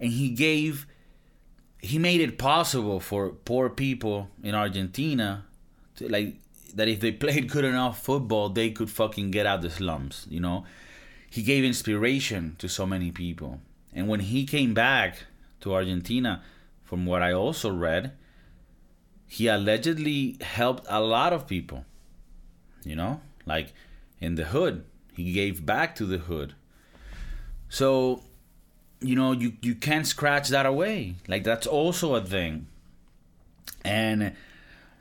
[0.00, 0.86] and he gave
[1.80, 5.44] he made it possible for poor people in Argentina
[5.96, 6.36] to like
[6.74, 10.40] that if they played good enough football they could fucking get out the slums, you
[10.40, 10.64] know.
[11.30, 13.60] He gave inspiration to so many people.
[13.92, 15.24] And when he came back
[15.60, 16.42] to Argentina,
[16.84, 18.12] from what I also read,
[19.26, 21.84] he allegedly helped a lot of people.
[22.84, 23.72] You know, like
[24.20, 26.54] in the hood, he gave back to the hood.
[27.68, 28.22] So,
[29.00, 31.16] you know, you you can't scratch that away.
[31.26, 32.68] Like that's also a thing.
[33.84, 34.36] And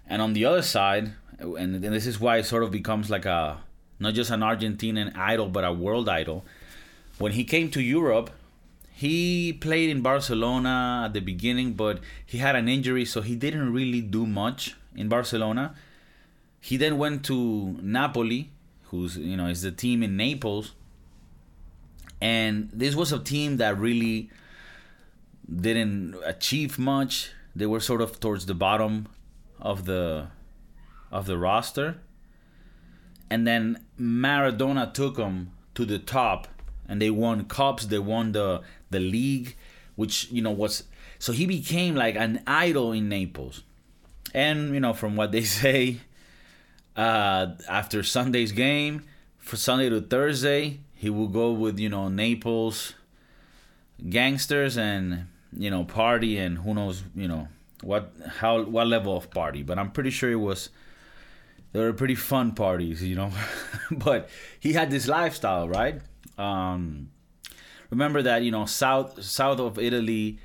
[0.08, 3.26] and on the other side, and, and this is why it sort of becomes like
[3.26, 3.60] a
[4.00, 6.46] not just an Argentinian idol but a world idol.
[7.18, 8.30] When he came to Europe,
[8.92, 13.74] he played in Barcelona at the beginning, but he had an injury, so he didn't
[13.74, 15.76] really do much in Barcelona.
[16.62, 18.52] He then went to Napoli,
[18.86, 20.72] who's you know is the team in Naples,
[22.22, 24.30] and this was a team that really
[25.54, 27.32] didn't achieve much.
[27.56, 29.08] They were sort of towards the bottom
[29.60, 30.28] of the
[31.12, 31.98] of the roster,
[33.30, 36.48] and then Maradona took them to the top,
[36.88, 37.86] and they won cups.
[37.86, 39.56] They won the the league,
[39.96, 40.84] which you know was
[41.20, 43.64] so he became like an idol in Naples.
[44.34, 45.98] And you know, from what they say,
[46.96, 49.04] uh, after Sunday's game,
[49.38, 52.94] for Sunday to Thursday, he will go with you know Naples
[54.10, 57.48] gangsters and you know party and who knows you know
[57.82, 59.64] what how what level of party.
[59.64, 60.70] But I'm pretty sure it was
[61.76, 63.32] they were pretty fun parties, you know.
[63.92, 64.30] but
[64.62, 66.00] he had this lifestyle, right?
[66.38, 67.10] Um,
[67.90, 70.40] remember that you know south south of Italy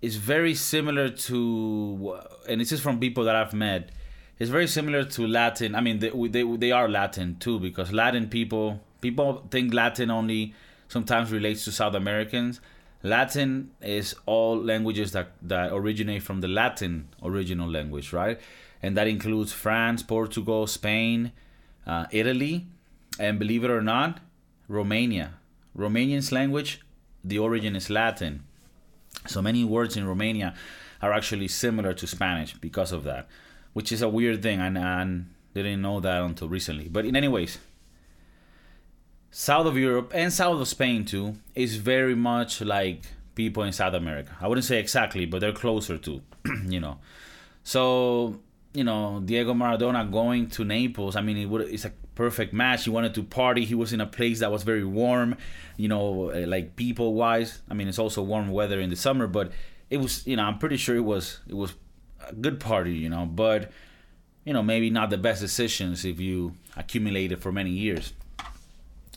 [0.00, 3.90] is very similar to, and this is from people that I've met.
[4.38, 5.74] It's very similar to Latin.
[5.74, 10.54] I mean, they, they they are Latin too because Latin people people think Latin only
[10.88, 12.62] sometimes relates to South Americans.
[13.02, 18.40] Latin is all languages that that originate from the Latin original language, right?
[18.82, 21.32] And that includes France, Portugal, Spain,
[21.86, 22.66] uh, Italy,
[23.18, 24.20] and believe it or not,
[24.68, 25.34] Romania.
[25.74, 26.80] Romanian's language,
[27.24, 28.44] the origin is Latin.
[29.26, 30.54] So many words in Romania
[31.02, 33.26] are actually similar to Spanish because of that,
[33.72, 36.88] which is a weird thing, and, and didn't know that until recently.
[36.88, 37.58] But in any ways,
[39.30, 43.02] south of Europe and south of Spain too is very much like
[43.34, 44.36] people in South America.
[44.40, 46.22] I wouldn't say exactly, but they're closer to,
[46.66, 46.98] you know.
[47.62, 48.40] So
[48.76, 51.16] you know Diego Maradona going to Naples.
[51.16, 52.84] I mean, it would it's a perfect match.
[52.84, 53.64] He wanted to party.
[53.64, 55.36] He was in a place that was very warm,
[55.76, 57.62] you know, eh, like people wise.
[57.70, 59.52] I mean, it's also warm weather in the summer, but
[59.88, 61.74] it was, you know, I'm pretty sure it was it was
[62.28, 63.72] a good party, you know, but
[64.44, 68.12] you know, maybe not the best decisions if you accumulate it for many years.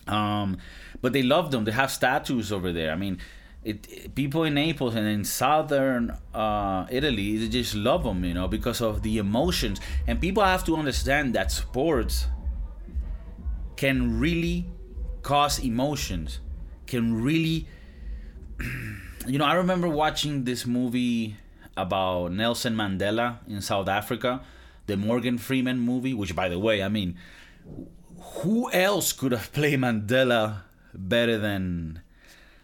[0.07, 0.57] Um,
[1.01, 1.65] but they loved them.
[1.65, 2.91] They have statues over there.
[2.91, 3.19] I mean,
[3.63, 8.47] it, people in Naples and in southern uh, Italy they just love them, you know,
[8.47, 9.79] because of the emotions.
[10.07, 12.27] And people have to understand that sports
[13.75, 14.65] can really
[15.21, 16.39] cause emotions,
[16.87, 17.67] can really,
[19.27, 19.45] you know.
[19.45, 21.35] I remember watching this movie
[21.75, 24.41] about Nelson Mandela in South Africa,
[24.87, 27.17] the Morgan Freeman movie, which, by the way, I mean,
[28.19, 30.61] who else could have played Mandela
[30.93, 32.01] better than?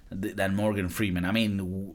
[0.10, 1.26] Than Morgan Freeman.
[1.26, 1.94] I mean,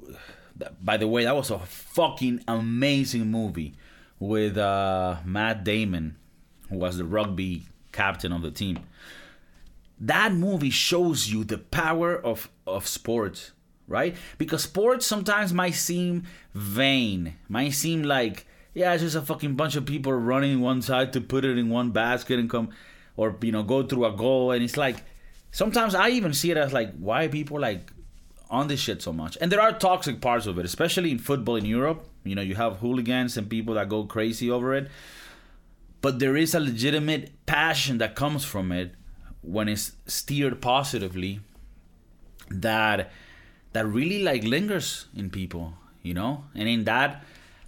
[0.81, 3.75] by the way, that was a fucking amazing movie
[4.19, 6.17] with uh, Matt Damon,
[6.69, 8.79] who was the rugby captain of the team.
[9.99, 13.53] That movie shows you the power of, of sports,
[13.87, 14.17] right?
[14.39, 19.77] Because sports sometimes might seem vain, might seem like, yeah, it's just a fucking bunch
[19.77, 22.71] of people running one side to put it in one basket and come,
[23.17, 24.53] or, you know, go through a goal.
[24.53, 24.97] And it's like,
[25.51, 27.91] sometimes I even see it as like, why people like
[28.51, 29.39] on this shit so much.
[29.41, 32.05] And there are toxic parts of it, especially in football in Europe.
[32.25, 34.91] You know, you have hooligans and people that go crazy over it.
[36.01, 38.95] But there is a legitimate passion that comes from it
[39.43, 41.41] when it's steered positively
[42.51, 43.11] that
[43.73, 46.45] that really like lingers in people, you know?
[46.55, 47.23] And in that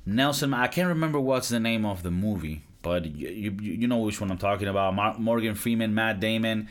[0.05, 3.99] Nelson I can't remember what's the name of the movie, but you you, you know
[3.99, 5.21] which one I'm talking about.
[5.21, 6.69] Morgan Freeman, Matt Damon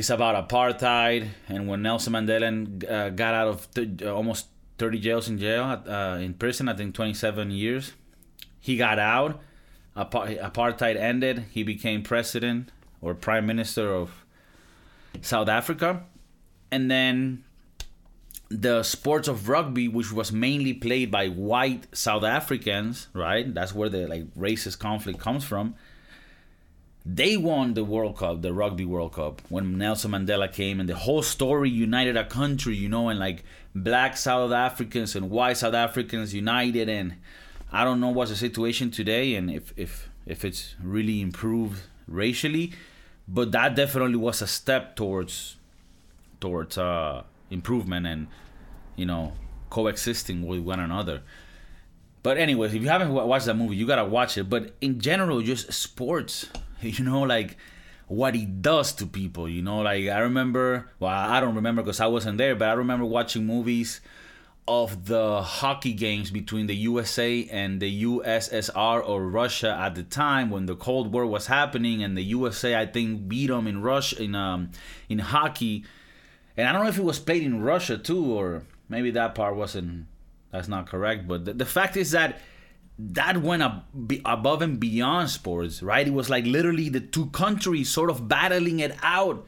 [0.00, 4.46] it's about apartheid and when Nelson Mandela uh, got out of th- uh, almost
[4.78, 7.92] 30 jails in jail uh, in prison I think 27 years
[8.60, 9.40] he got out.
[9.96, 11.46] Apartheid ended.
[11.50, 12.70] He became president
[13.00, 14.24] or prime minister of
[15.20, 16.04] South Africa.
[16.70, 17.44] And then
[18.48, 23.52] the sports of rugby which was mainly played by white South Africans right?
[23.52, 25.74] That's where the like racist conflict comes from
[27.04, 30.94] they won the World Cup, the Rugby World Cup, when Nelson Mandela came, and the
[30.96, 33.42] whole story united a country, you know, and like
[33.74, 36.88] black South Africans and white South Africans united.
[36.88, 37.14] And
[37.72, 42.72] I don't know what's the situation today, and if if if it's really improved racially,
[43.26, 45.56] but that definitely was a step towards
[46.38, 48.26] towards uh, improvement and
[48.96, 49.32] you know
[49.70, 51.22] coexisting with one another.
[52.22, 54.50] But anyways, if you haven't watched that movie, you gotta watch it.
[54.50, 56.46] But in general, just sports
[56.82, 57.56] you know, like
[58.06, 62.00] what he does to people, you know, like I remember, well, I don't remember because
[62.00, 64.00] I wasn't there, but I remember watching movies
[64.66, 70.50] of the hockey games between the USA and the USSR or Russia at the time
[70.50, 74.22] when the Cold War was happening, and the USA I think beat them in Russia
[74.22, 74.70] in um
[75.08, 75.84] in hockey,
[76.56, 79.56] and I don't know if it was played in Russia too, or maybe that part
[79.56, 80.06] wasn't
[80.52, 82.40] that's not correct, but the, the fact is that
[83.08, 83.88] that went up
[84.24, 86.06] above and beyond sports, right?
[86.06, 89.46] It was like literally the two countries sort of battling it out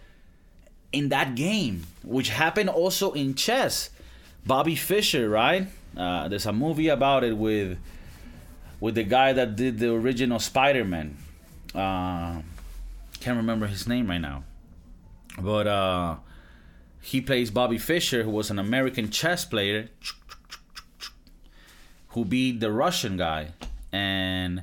[0.93, 3.91] in that game, which happened also in chess.
[4.47, 5.67] Bobby Fischer, right?
[5.97, 7.79] Uh, there's a movie about it with
[8.81, 11.17] with the guy that did the original Spider-Man.
[11.75, 12.43] Uh,
[13.21, 14.43] can't remember his name right now,
[15.39, 16.17] but uh,
[17.01, 19.89] he plays Bobby Fischer, who was an American chess player
[22.13, 23.49] who beat the Russian guy,
[23.91, 24.63] and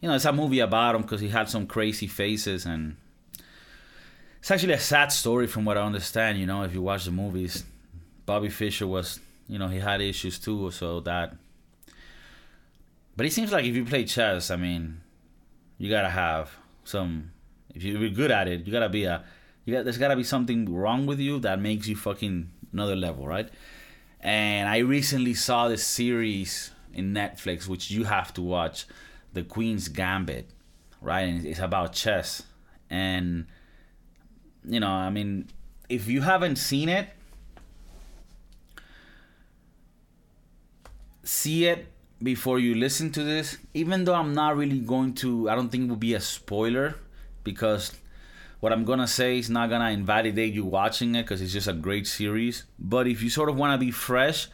[0.00, 2.96] you know it's a movie about him because he had some crazy faces, and
[4.38, 6.38] it's actually a sad story from what I understand.
[6.38, 7.64] You know, if you watch the movies,
[8.24, 11.36] Bobby Fischer was, you know, he had issues too, so that.
[13.16, 15.00] But it seems like if you play chess, I mean,
[15.76, 16.50] you gotta have
[16.84, 17.32] some.
[17.74, 19.24] If you're good at it, you gotta be a.
[19.66, 23.26] You got there's gotta be something wrong with you that makes you fucking another level,
[23.26, 23.50] right?
[24.20, 28.86] And I recently saw this series in Netflix, which you have to watch,
[29.32, 30.50] The Queen's Gambit,
[31.00, 31.22] right?
[31.28, 32.42] And it's about chess.
[32.90, 33.46] And,
[34.64, 35.48] you know, I mean,
[35.88, 37.08] if you haven't seen it,
[41.22, 41.86] see it
[42.22, 43.58] before you listen to this.
[43.74, 46.96] Even though I'm not really going to, I don't think it will be a spoiler
[47.44, 47.92] because
[48.60, 51.72] what I'm gonna say is not gonna invalidate you watching it because it's just a
[51.72, 52.64] great series.
[52.78, 54.48] But if you sort of want to be fresh,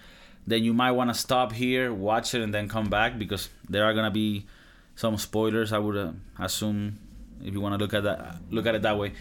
[0.47, 3.85] then you might want to stop here, watch it, and then come back because there
[3.85, 4.47] are gonna be
[4.95, 5.73] some spoilers.
[5.73, 6.99] I would uh, assume
[7.43, 9.13] if you want to look at that, look at it that way.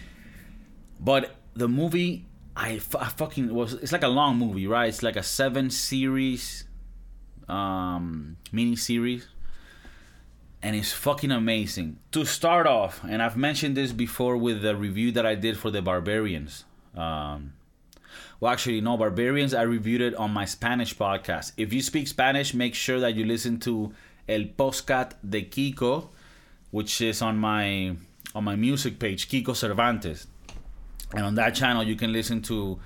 [1.00, 3.74] But the movie, I, I fucking was.
[3.74, 4.88] It's like a long movie, right?
[4.88, 6.64] It's like a seven series,
[7.48, 9.26] um, mini series,
[10.62, 11.98] and it's fucking amazing.
[12.12, 15.70] To start off, and I've mentioned this before with the review that I did for
[15.70, 16.64] the Barbarians.
[16.96, 17.54] Um,
[18.40, 21.52] well, actually, no, Barbarians, I reviewed it on my Spanish podcast.
[21.56, 23.92] If you speak Spanish, make sure that you listen to
[24.28, 26.08] El Podcast de Kiko,
[26.70, 27.96] which is on my
[28.34, 30.26] on my music page, Kiko Cervantes.
[31.14, 32.80] And on that channel, you can listen to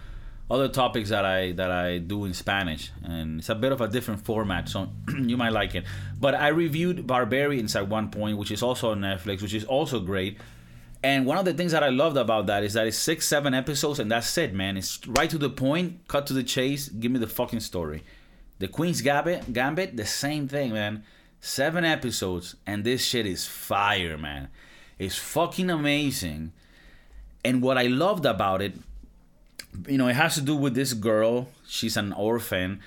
[0.50, 3.88] other topics that I that I do in Spanish, and it's a bit of a
[3.88, 5.84] different format, so you might like it.
[6.18, 10.00] But I reviewed Barbarians at one point, which is also on Netflix, which is also
[10.00, 10.38] great.
[11.02, 13.54] And one of the things that I loved about that is that it's six, seven
[13.54, 14.76] episodes, and that's it, man.
[14.76, 18.02] It's right to the point, cut to the chase, give me the fucking story.
[18.58, 21.04] The Queen's Gambit, Gambit, the same thing, man.
[21.40, 24.48] Seven episodes, and this shit is fire, man.
[24.98, 26.52] It's fucking amazing.
[27.44, 28.74] And what I loved about it,
[29.86, 31.46] you know, it has to do with this girl.
[31.68, 32.80] She's an orphan,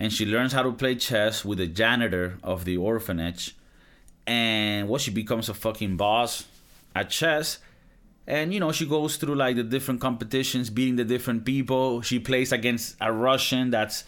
[0.00, 3.54] and she learns how to play chess with the janitor of the orphanage.
[4.26, 6.46] And what she becomes a fucking boss
[6.94, 7.58] at chess
[8.26, 12.18] and you know she goes through like the different competitions beating the different people she
[12.18, 14.04] plays against a russian that's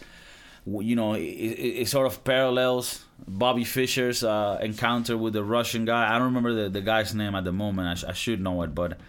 [0.65, 5.85] you know it, it, it sort of parallels bobby fischer's uh, encounter with the russian
[5.85, 8.41] guy i don't remember the, the guy's name at the moment I, sh- I should
[8.41, 8.99] know it but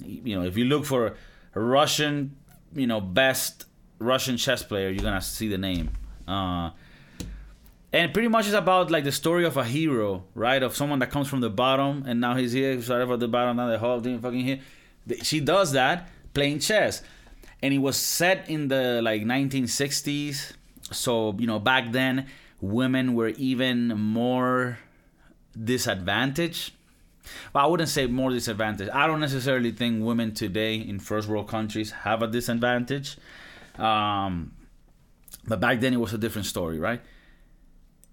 [0.00, 1.16] you know if you look for
[1.54, 2.36] russian
[2.74, 3.66] you know best
[3.98, 4.90] Russian chess player.
[4.90, 5.90] You're gonna see the name.
[6.26, 6.70] Uh,
[7.96, 10.62] and pretty much it's about like the story of a hero, right?
[10.62, 13.56] Of someone that comes from the bottom and now he's here, started from the bottom,
[13.56, 14.60] now the whole thing fucking here.
[15.22, 17.02] She does that playing chess,
[17.62, 20.52] and it was set in the like 1960s.
[20.92, 22.26] So you know back then
[22.60, 24.78] women were even more
[25.58, 26.72] disadvantaged.
[27.52, 28.90] Well, I wouldn't say more disadvantaged.
[28.90, 33.16] I don't necessarily think women today in first world countries have a disadvantage.
[33.78, 34.52] Um,
[35.46, 37.00] but back then it was a different story, right?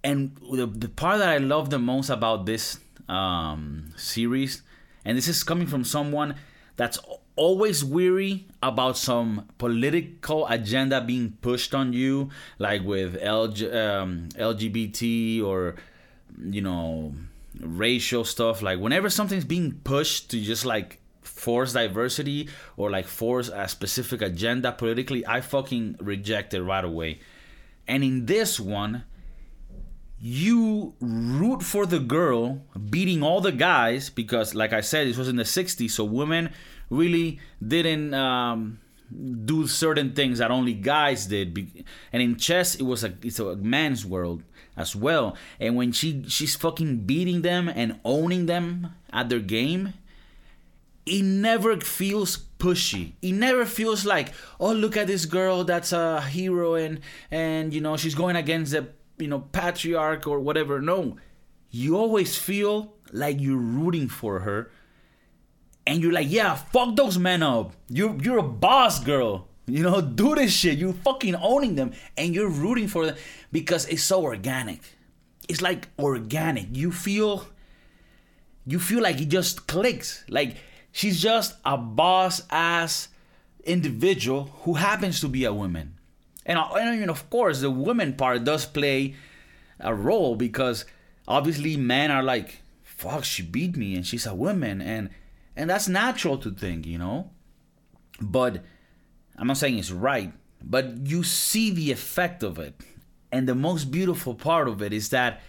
[0.03, 4.61] And the, the part that I love the most about this um, series,
[5.05, 6.35] and this is coming from someone
[6.75, 6.99] that's
[7.35, 12.29] always weary about some political agenda being pushed on you,
[12.59, 15.75] like with um, LGBT or,
[16.37, 17.13] you know,
[17.59, 18.61] racial stuff.
[18.61, 24.21] Like, whenever something's being pushed to just like force diversity or like force a specific
[24.21, 27.19] agenda politically, I fucking reject it right away.
[27.87, 29.03] And in this one,
[30.25, 35.27] you root for the girl beating all the guys because, like I said, this was
[35.27, 36.49] in the 60s, so women
[36.89, 38.79] really didn't um,
[39.43, 41.83] do certain things that only guys did.
[42.13, 44.43] And in chess, it was a it's a man's world
[44.77, 45.35] as well.
[45.59, 49.93] And when she she's fucking beating them and owning them at their game,
[51.05, 53.11] it never feels pushy.
[53.21, 57.81] It never feels like, oh look at this girl that's a hero and and you
[57.81, 58.87] know she's going against the
[59.17, 60.81] you know patriarch or whatever.
[60.81, 61.17] No.
[61.69, 64.71] You always feel like you're rooting for her
[65.85, 67.73] and you're like, yeah, fuck those men up.
[67.89, 69.47] You you're a boss girl.
[69.65, 70.77] You know, do this shit.
[70.77, 73.15] You're fucking owning them and you're rooting for them
[73.51, 74.81] because it's so organic.
[75.49, 76.75] It's like organic.
[76.75, 77.47] You feel
[78.65, 80.23] you feel like it just clicks.
[80.29, 80.57] Like
[80.91, 83.09] she's just a boss ass
[83.63, 85.92] individual who happens to be a woman.
[86.45, 89.15] And, and of course, the women part does play
[89.79, 90.85] a role because
[91.27, 94.81] obviously men are like, fuck, she beat me and she's a woman.
[94.81, 95.09] And,
[95.55, 97.31] and that's natural to think, you know?
[98.19, 98.63] But
[99.37, 100.31] I'm not saying it's right,
[100.61, 102.79] but you see the effect of it.
[103.31, 105.41] And the most beautiful part of it is that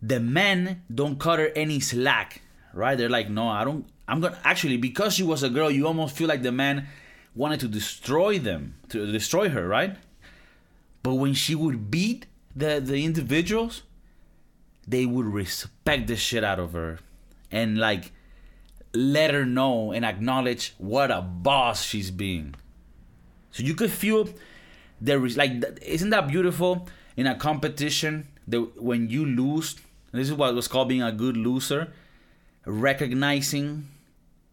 [0.00, 2.42] the men don't cut her any slack,
[2.72, 2.96] right?
[2.96, 3.86] They're like, no, I don't.
[4.08, 6.86] I'm gonna actually because she was a girl, you almost feel like the man
[7.36, 9.96] wanted to destroy them, to destroy her, right?
[11.02, 12.26] But when she would beat
[12.56, 13.82] the the individuals,
[14.88, 16.98] they would respect the shit out of her,
[17.52, 18.12] and like
[18.92, 22.54] let her know and acknowledge what a boss she's being.
[23.52, 24.28] So you could feel
[25.00, 29.76] there is like isn't that beautiful in a competition that when you lose,
[30.12, 31.92] this is what was called being a good loser,
[32.64, 33.88] recognizing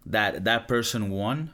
[0.05, 1.53] that that person won.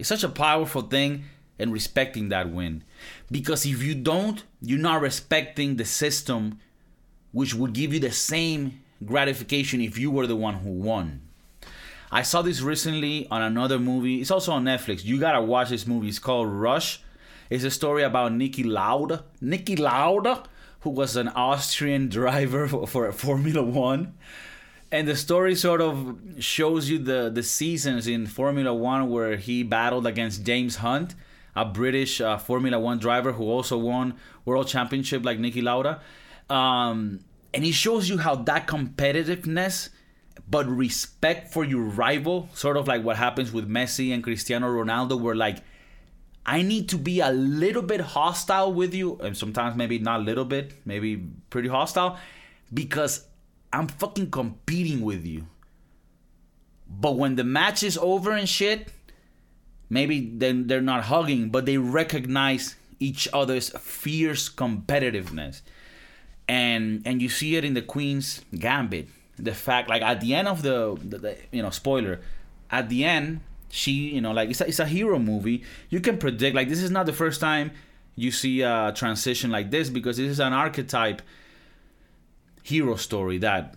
[0.00, 1.24] It's such a powerful thing
[1.58, 2.82] and respecting that win.
[3.30, 6.58] Because if you don't, you're not respecting the system
[7.32, 11.20] which would give you the same gratification if you were the one who won.
[12.10, 14.20] I saw this recently on another movie.
[14.20, 15.04] It's also on Netflix.
[15.04, 16.08] You gotta watch this movie.
[16.08, 17.02] It's called Rush.
[17.50, 19.24] It's a story about Niki Lauda.
[19.42, 20.42] Niki Lauda,
[20.80, 24.14] who was an Austrian driver for, for Formula One.
[24.92, 29.62] And the story sort of shows you the, the seasons in Formula One where he
[29.62, 31.14] battled against James Hunt,
[31.54, 34.14] a British uh, Formula One driver who also won
[34.44, 36.00] World Championship like Niki Lauda.
[36.52, 37.20] Um,
[37.54, 39.90] and he shows you how that competitiveness
[40.48, 45.20] but respect for your rival, sort of like what happens with Messi and Cristiano Ronaldo,
[45.20, 45.58] where like
[46.44, 50.22] I need to be a little bit hostile with you, and sometimes maybe not a
[50.24, 52.18] little bit, maybe pretty hostile,
[52.72, 53.26] because
[53.72, 55.46] I'm fucking competing with you.
[56.88, 58.92] But when the match is over and shit,
[59.88, 65.62] maybe then they're not hugging, but they recognize each other's fierce competitiveness.
[66.48, 69.08] And and you see it in the Queen's Gambit
[69.44, 72.20] the fact like at the end of the, the, the, you know spoiler
[72.70, 76.18] at the end she you know like it's a, it's a hero movie you can
[76.18, 77.70] predict like this is not the first time
[78.16, 81.22] you see a transition like this because this is an archetype
[82.62, 83.74] hero story that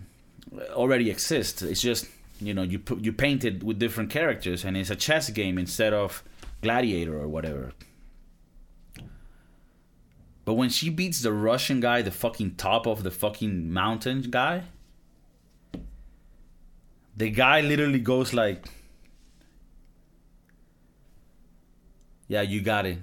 [0.70, 2.06] already exists it's just
[2.40, 5.58] you know you put you paint it with different characters and it's a chess game
[5.58, 6.22] instead of
[6.62, 7.72] gladiator or whatever
[10.44, 14.62] but when she beats the russian guy the fucking top of the fucking mountain guy
[17.16, 18.66] the guy literally goes like,
[22.28, 22.98] "Yeah, you got it."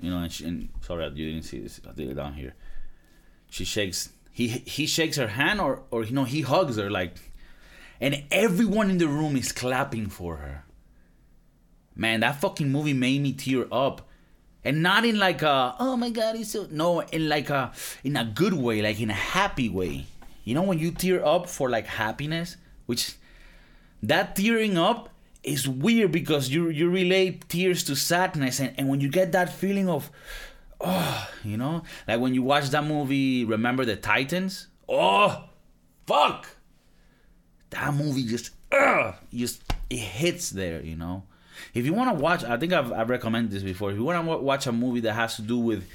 [0.00, 1.80] You know, and, she, and sorry you didn't see this.
[1.88, 2.54] I did it down here.
[3.54, 4.08] She shakes.
[4.32, 7.14] He he shakes her hand, or or you know he hugs her like,
[8.00, 10.64] and everyone in the room is clapping for her.
[11.94, 14.08] man, that fucking movie made me tear up.
[14.64, 17.70] And not in like a oh my god, he's so no, in like a
[18.02, 20.06] in a good way, like in a happy way.
[20.42, 23.14] You know when you tear up for like happiness, which
[24.02, 25.10] that tearing up
[25.44, 29.52] is weird because you you relate tears to sadness and, and when you get that
[29.52, 30.10] feeling of
[30.84, 35.44] oh, you know, like when you watch that movie Remember the Titans, oh
[36.06, 36.48] fuck.
[37.70, 38.50] That movie just
[39.32, 41.24] just it hits there, you know.
[41.72, 43.90] If you want to watch, I think I've, I've recommended this before.
[43.90, 45.88] If you want to watch a movie that has to do with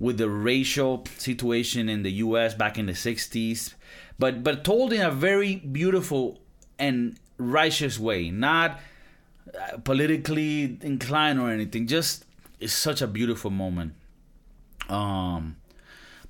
[0.00, 2.54] with the racial situation in the U.S.
[2.54, 3.74] back in the '60s,
[4.18, 6.40] but but told in a very beautiful
[6.78, 8.80] and righteous way, not
[9.54, 11.86] uh, politically inclined or anything.
[11.86, 12.24] Just
[12.60, 13.94] it's such a beautiful moment.
[14.88, 15.56] Um,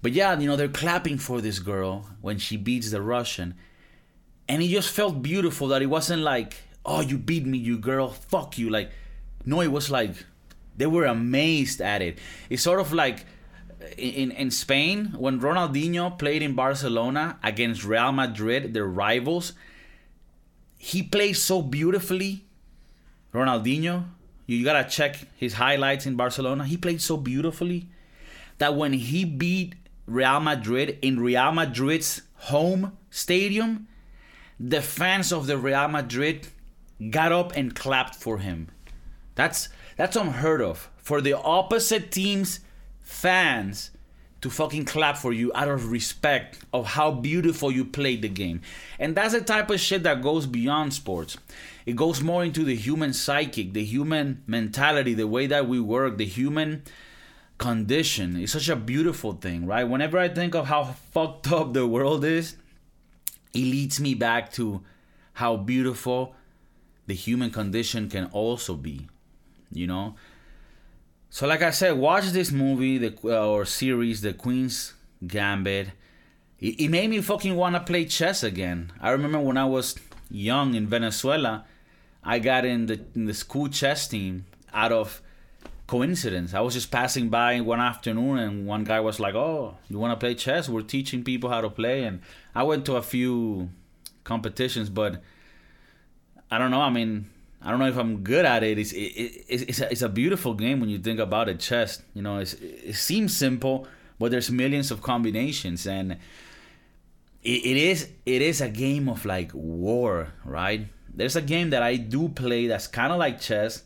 [0.02, 3.54] but yeah, you know they're clapping for this girl when she beats the Russian,
[4.48, 8.11] and it just felt beautiful that it wasn't like oh you beat me you girl.
[8.11, 8.70] Fuck you.
[8.70, 8.90] Like
[9.44, 10.24] no it was like
[10.76, 12.18] they were amazed at it.
[12.48, 13.26] It's sort of like
[13.96, 19.52] in in Spain when Ronaldinho played in Barcelona against Real Madrid their rivals
[20.80, 22.44] he played so beautifully.
[23.34, 24.04] Ronaldinho
[24.46, 26.64] you gotta check his highlights in Barcelona.
[26.64, 27.88] He played so beautifully
[28.59, 29.74] that when he beat
[30.06, 33.88] Real Madrid in Real Madrid's home stadium
[34.61, 36.48] the fans of the Real Madrid
[37.11, 38.68] got up and clapped for him.
[39.34, 40.90] That's that's unheard of.
[40.96, 42.61] For the opposite team's
[43.00, 43.90] fans
[44.40, 48.61] to fucking clap for you out of respect of how beautiful you played the game.
[48.98, 51.36] And that's the type of shit that goes beyond sports.
[51.86, 56.18] It goes more into the human psychic, the human mentality, the way that we work,
[56.18, 56.82] the human
[57.59, 58.36] condition.
[58.36, 59.84] It's such a beautiful thing, right?
[59.84, 62.56] Whenever I think of how fucked up the world is,
[63.52, 64.82] it leads me back to
[65.34, 66.34] how beautiful
[67.06, 69.09] the human condition can also be,
[69.72, 70.14] you know.
[71.30, 74.94] So, like I said, watch this movie the uh, or series, The Queen's
[75.26, 75.88] Gambit.
[76.59, 78.92] It, it made me fucking want to play chess again.
[79.00, 79.94] I remember when I was
[80.30, 81.64] young in Venezuela,
[82.24, 85.22] I got in the in the school chess team out of
[85.89, 86.55] coincidence.
[86.55, 90.12] I was just passing by one afternoon, and one guy was like, "Oh, you want
[90.12, 90.68] to play chess?
[90.68, 92.20] We're teaching people how to play." And
[92.55, 93.70] I went to a few
[94.22, 95.20] competitions, but
[96.51, 96.82] I don't know.
[96.82, 97.30] I mean,
[97.61, 98.78] I don't know if I'm good at it.
[98.78, 99.12] It's it,
[99.49, 101.59] it, it's a, it's a beautiful game when you think about it.
[101.59, 106.18] Chess, you know, it seems simple, but there's millions of combinations, and
[107.43, 110.86] it is it is a game of like war, right?
[111.12, 113.82] There's a game that I do play that's kind of like chess.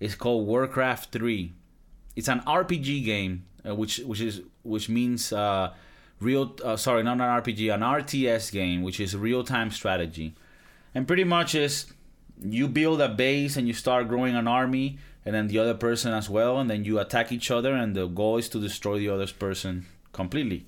[0.00, 1.52] It's called Warcraft Three.
[2.16, 5.72] It's an RPG game, uh, which which is which means uh,
[6.18, 6.56] real.
[6.64, 10.34] Uh, sorry, not an RPG, an RTS game, which is real time strategy
[10.94, 11.92] and pretty much is
[12.42, 16.12] you build a base and you start growing an army and then the other person
[16.12, 19.08] as well and then you attack each other and the goal is to destroy the
[19.08, 20.66] other person completely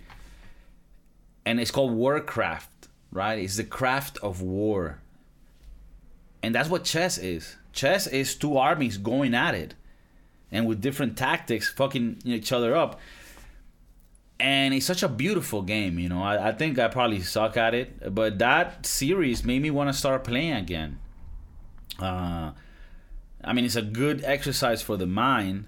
[1.45, 5.01] and it's called warcraft right it's the craft of war
[6.43, 9.75] and that's what chess is chess is two armies going at it
[10.51, 13.01] and with different tactics fucking each other up
[14.43, 16.01] and it's such a beautiful game.
[16.01, 19.71] You know, I, I think I probably suck at it, but that series made me
[19.71, 20.99] want to start playing again.
[22.01, 22.51] Uh,
[23.45, 25.67] I mean, it's a good exercise for the mind,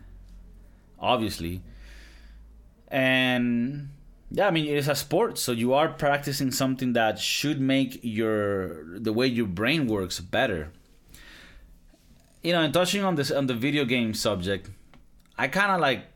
[0.99, 1.63] obviously,
[2.89, 3.91] and
[4.35, 8.01] yeah, I mean, it is a sport, so you are practicing something that should make
[8.03, 10.73] your the way your brain works better.
[12.43, 14.71] You know, and touching on this on the video game subject,
[15.39, 16.07] I kind of like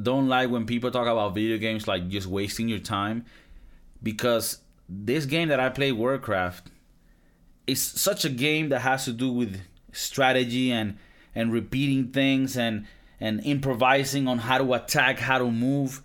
[0.00, 3.24] don't like when people talk about video games like just wasting your time
[4.00, 4.58] because
[4.88, 6.68] this game that I play Warcraft
[7.66, 9.60] is such a game that has to do with
[9.90, 10.98] strategy and
[11.34, 12.86] and repeating things and
[13.18, 16.00] and improvising on how to attack, how to move.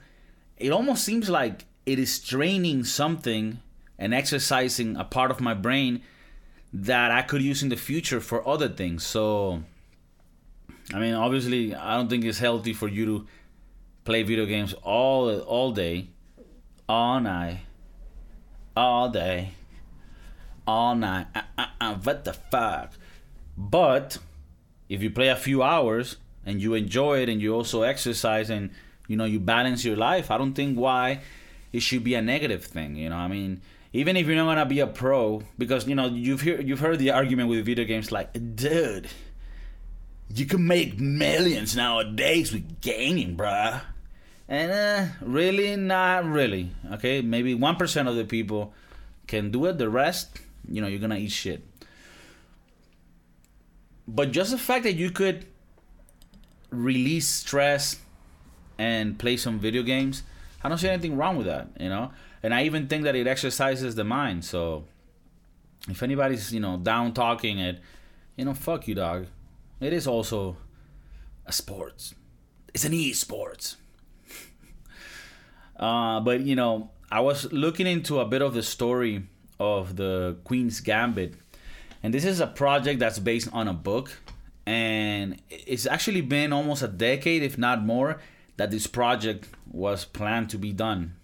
[0.61, 3.59] It almost seems like it is training something
[3.97, 6.01] and exercising a part of my brain
[6.73, 9.05] that I could use in the future for other things.
[9.05, 9.63] So
[10.93, 13.27] I mean, obviously, I don't think it's healthy for you to
[14.03, 16.09] play video games all all day,
[16.87, 17.59] all night,
[18.75, 19.51] all day,
[20.67, 21.27] all night.
[21.33, 22.93] Uh, uh, uh, what the fuck?
[23.57, 24.17] But
[24.89, 28.71] if you play a few hours and you enjoy it and you also exercise and
[29.11, 31.21] you know you balance your life, I don't think why
[31.71, 32.95] it should be a negative thing.
[32.95, 33.61] You know, I mean,
[33.93, 36.99] even if you're not gonna be a pro, because you know you've heard you've heard
[36.99, 39.09] the argument with video games like, dude
[40.35, 43.81] you can make millions nowadays with gaming, bruh.
[44.47, 46.71] And uh, really, not really.
[46.93, 48.73] Okay, maybe 1% of the people
[49.27, 49.77] can do it.
[49.77, 51.63] The rest, you know, you're gonna eat shit.
[54.07, 55.45] but just the fact that you could
[56.69, 57.97] release stress
[58.81, 60.23] and play some video games,
[60.63, 62.11] I don't see anything wrong with that, you know.
[62.41, 64.43] And I even think that it exercises the mind.
[64.43, 64.85] So
[65.87, 67.79] if anybody's you know down talking it,
[68.35, 69.27] you know, fuck you, dog.
[69.79, 70.57] It is also
[71.45, 72.15] a sports.
[72.73, 73.77] It's an e-sports.
[75.79, 79.27] uh, but you know, I was looking into a bit of the story
[79.59, 81.35] of the Queen's Gambit,
[82.01, 84.17] and this is a project that's based on a book,
[84.65, 88.19] and it's actually been almost a decade, if not more,
[88.61, 91.15] that this project was planned to be done.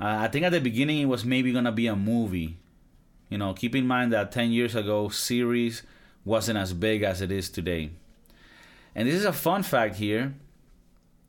[0.00, 2.56] Uh, I think at the beginning it was maybe gonna be a movie.
[3.28, 5.82] You know, keep in mind that 10 years ago, series
[6.24, 7.90] wasn't as big as it is today.
[8.94, 10.36] And this is a fun fact here.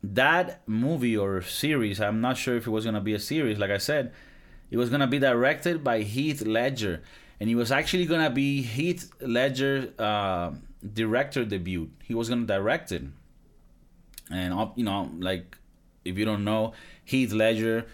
[0.02, 3.70] That movie or series, I'm not sure if it was gonna be a series, like
[3.70, 4.14] I said,
[4.70, 7.02] it was gonna be directed by Heath Ledger.
[7.38, 10.52] And it was actually gonna be Heath Ledger uh,
[10.94, 11.90] director debut.
[12.04, 13.02] He was gonna direct it.
[14.30, 15.56] And you know, like
[16.04, 16.72] if you don't know,
[17.04, 17.86] Heath Ledger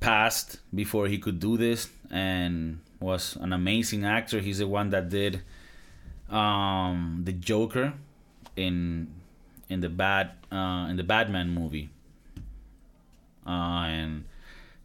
[0.00, 4.40] passed before he could do this and was an amazing actor.
[4.40, 5.42] He's the one that did
[6.30, 7.94] um, the Joker
[8.56, 9.08] in
[9.68, 11.90] in the bad uh, in the Batman movie,
[13.46, 14.24] uh, and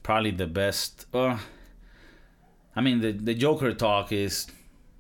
[0.03, 1.05] probably the best.
[1.13, 1.37] Uh,
[2.75, 4.47] I mean, the the Joker talk is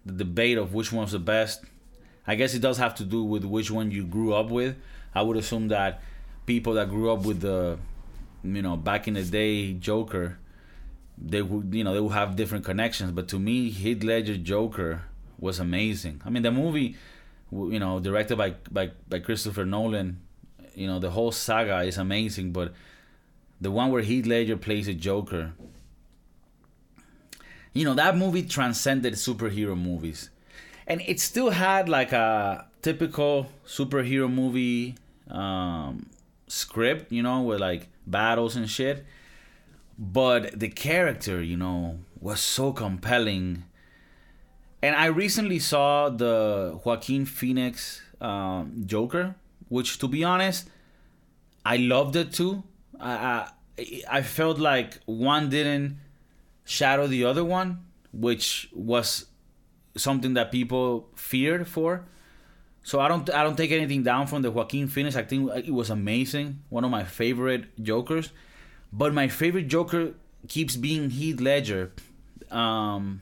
[0.05, 1.63] the debate of which one's the best.
[2.27, 4.75] I guess it does have to do with which one you grew up with.
[5.15, 6.01] I would assume that
[6.45, 7.79] people that grew up with the
[8.43, 10.37] you know back in the day Joker,
[11.17, 13.11] they would you know they would have different connections.
[13.11, 15.03] But to me, Heath Ledger Joker
[15.39, 16.21] was amazing.
[16.25, 16.95] I mean, the movie,
[17.51, 20.19] you know, directed by by by Christopher Nolan,
[20.75, 22.51] you know, the whole saga is amazing.
[22.51, 22.73] But
[23.61, 25.53] the one where Heath Ledger plays a Joker,
[27.73, 30.29] you know, that movie transcended superhero movies,
[30.87, 34.95] and it still had like a typical superhero movie
[35.29, 36.09] um,
[36.47, 39.05] script, you know, with like battles and shit.
[39.99, 43.65] But the character, you know, was so compelling.
[44.81, 49.35] And I recently saw the Joaquin Phoenix um, Joker,
[49.69, 50.69] which, to be honest,
[51.65, 52.63] I loved it too.
[52.99, 53.47] I, I
[54.09, 55.99] I felt like one didn't
[56.65, 59.25] shadow the other one, which was
[59.97, 62.05] something that people feared for.
[62.83, 65.15] So I don't I don't take anything down from the Joaquin Phoenix.
[65.15, 66.61] I think it was amazing.
[66.69, 68.31] One of my favorite Jokers.
[68.93, 70.13] But my favorite Joker
[70.47, 71.91] keeps being Heath Ledger.
[72.49, 73.21] Um,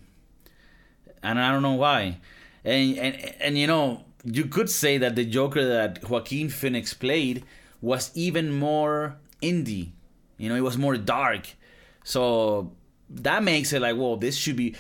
[1.24, 2.20] and I don't know why.
[2.64, 7.44] And and and you know, you could say that the Joker that Joaquin Phoenix played
[7.82, 9.92] was even more indie.
[10.38, 11.56] You know, it was more dark.
[12.04, 12.72] So
[13.10, 14.76] that makes it like, well, this should be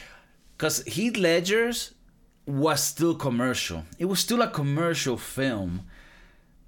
[0.58, 1.94] because Heath Ledger's
[2.46, 3.84] was still commercial.
[4.00, 5.82] It was still a commercial film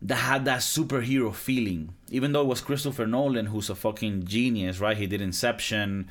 [0.01, 1.93] that had that superhero feeling.
[2.09, 4.97] Even though it was Christopher Nolan, who's a fucking genius, right?
[4.97, 6.07] He did Inception,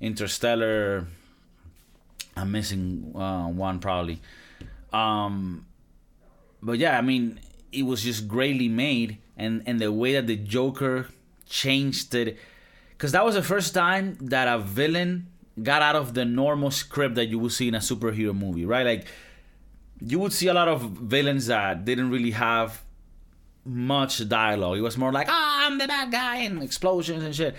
[0.00, 1.06] Interstellar.
[2.36, 4.20] I'm missing uh, one probably.
[4.92, 5.66] Um,
[6.62, 7.40] but yeah, I mean,
[7.72, 11.08] it was just greatly made, and and the way that the Joker
[11.48, 12.38] changed it,
[12.90, 15.28] because that was the first time that a villain
[15.62, 18.84] got out of the normal script that you would see in a superhero movie, right?
[18.84, 19.06] Like
[20.00, 22.82] you would see a lot of villains that didn't really have
[23.64, 24.78] much dialogue.
[24.78, 25.32] It was more like, "Ah,
[25.62, 27.56] oh, I'm the bad guy," and explosions and shit.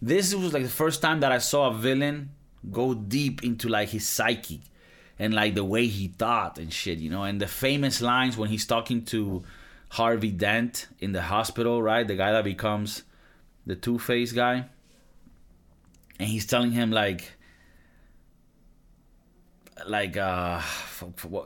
[0.00, 2.30] This was like the first time that I saw a villain
[2.70, 4.62] go deep into like his psyche
[5.18, 7.24] and like the way he thought and shit, you know.
[7.24, 9.42] And the famous lines when he's talking to
[9.90, 12.06] Harvey Dent in the hospital, right?
[12.06, 13.02] The guy that becomes
[13.66, 14.66] the Two Face guy,
[16.20, 17.32] and he's telling him like
[19.86, 20.60] like uh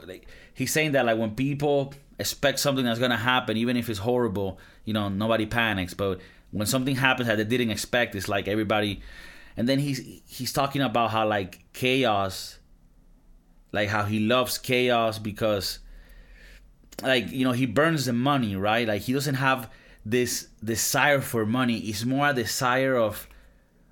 [0.05, 3.99] like he's saying that like when people expect something that's gonna happen even if it's
[3.99, 5.93] horrible you know nobody panics.
[5.93, 6.19] But
[6.51, 9.01] when something happens that they didn't expect it's like everybody
[9.57, 12.59] and then he's he's talking about how like chaos
[13.71, 15.79] like how he loves chaos because
[17.01, 18.87] like you know he burns the money right?
[18.87, 19.71] Like he doesn't have
[20.05, 21.77] this desire for money.
[21.79, 23.27] It's more a desire of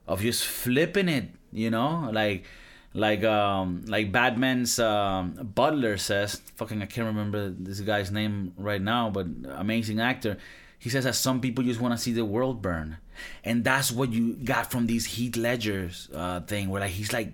[0.07, 2.09] of just flipping it you know?
[2.11, 2.45] Like
[2.93, 8.81] like um like Batman's um, butler says, fucking I can't remember this guy's name right
[8.81, 10.37] now, but amazing actor.
[10.77, 12.97] He says that some people just want to see the world burn,
[13.43, 17.33] and that's what you got from these Heath Ledger's uh, thing, where like he's like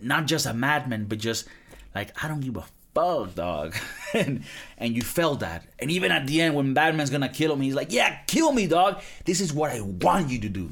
[0.00, 1.48] not just a madman, but just
[1.94, 2.64] like I don't give a
[2.94, 3.74] fuck, dog,
[4.14, 4.44] and
[4.78, 7.74] and you felt that, and even at the end when Batman's gonna kill him, he's
[7.74, 9.02] like, yeah, kill me, dog.
[9.24, 10.70] This is what I want you to do,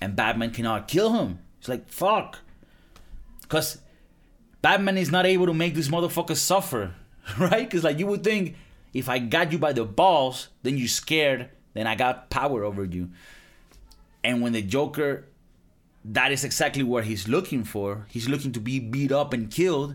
[0.00, 1.40] and Batman cannot kill him.
[1.58, 2.38] He's like, fuck
[3.48, 3.78] because
[4.62, 6.94] Batman is not able to make these motherfuckers suffer.
[7.38, 7.68] right?
[7.68, 8.56] Because like you would think
[8.94, 12.84] if I got you by the balls, then you're scared, then I got power over
[12.84, 13.10] you.
[14.24, 15.26] And when the Joker,
[16.04, 18.06] that is exactly what he's looking for.
[18.08, 19.94] He's looking to be beat up and killed.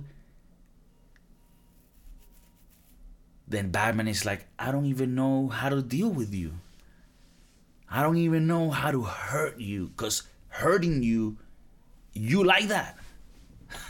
[3.47, 6.53] Then Batman is like, I don't even know how to deal with you.
[7.89, 11.37] I don't even know how to hurt you because hurting you,
[12.13, 12.97] you like that.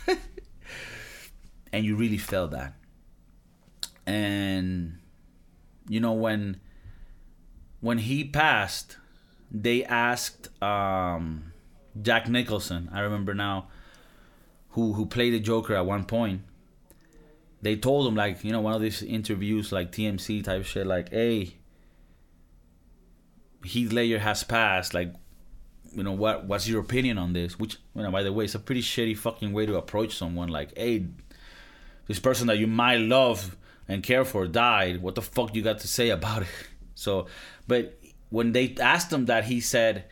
[1.74, 2.74] and you really felt that.
[4.06, 5.00] And
[5.88, 6.60] you know when
[7.80, 8.98] when he passed,
[9.52, 11.54] they asked um,
[12.02, 12.90] Jack Nicholson.
[12.92, 13.68] I remember now,
[14.72, 16.42] who who played the Joker at one point.
[17.62, 21.10] They told him like you know one of these interviews like TMZ type shit like
[21.10, 21.56] hey.
[23.64, 24.94] Heath Ledger has passed.
[24.94, 25.14] Like,
[25.94, 26.46] you know what?
[26.46, 27.60] What's your opinion on this?
[27.60, 30.50] Which, you know, by the way, it's a pretty shitty fucking way to approach someone.
[30.50, 31.08] Like, hey,
[32.08, 35.02] this person that you might love and care for died.
[35.02, 36.48] What the fuck you got to say about it?
[36.94, 37.26] So,
[37.68, 37.98] but
[38.30, 40.06] when they asked him that, he said,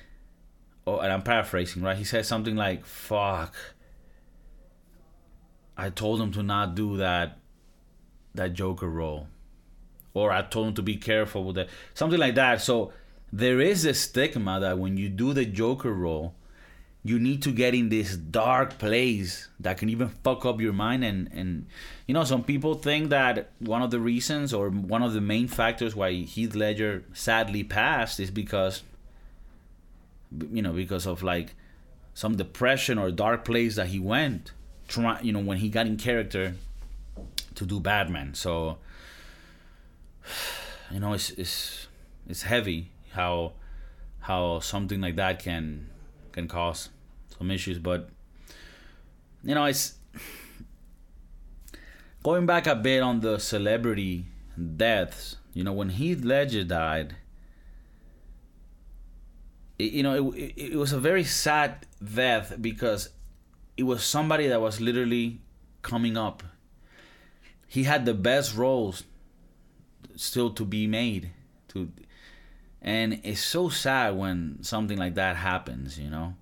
[0.87, 1.95] "Oh, and I'm paraphrasing, right?
[1.95, 3.53] He said something like, "Fuck."
[5.77, 7.37] I told him to not do that
[8.33, 9.27] that Joker role.
[10.15, 11.69] Or I told him to be careful with that.
[11.93, 12.61] Something like that.
[12.61, 12.91] So
[13.31, 16.33] there is a stigma that when you do the Joker role,
[17.03, 21.03] you need to get in this dark place that can even fuck up your mind
[21.03, 21.65] and and
[22.07, 25.47] you know some people think that one of the reasons or one of the main
[25.47, 28.83] factors why Heath Ledger sadly passed is because
[30.51, 31.55] you know because of like
[32.13, 34.51] some depression or dark place that he went
[34.89, 36.55] try you know when he got in character
[37.55, 38.33] to do Batman.
[38.33, 38.77] So
[40.91, 41.87] you know it's it's
[42.27, 43.53] it's heavy how
[44.19, 45.89] how something like that can
[46.31, 46.89] can cause
[47.37, 47.79] some issues.
[47.79, 48.09] But
[49.43, 49.95] you know, it's
[52.23, 54.25] going back a bit on the celebrity
[54.75, 55.37] deaths.
[55.53, 57.15] You know, when Heath Ledger died,
[59.77, 63.09] it, you know, it, it, it was a very sad death because
[63.77, 65.41] it was somebody that was literally
[65.81, 66.43] coming up.
[67.67, 69.03] He had the best roles
[70.15, 71.31] still to be made
[71.69, 71.91] to
[72.81, 76.35] and it's so sad when something like that happens, you know?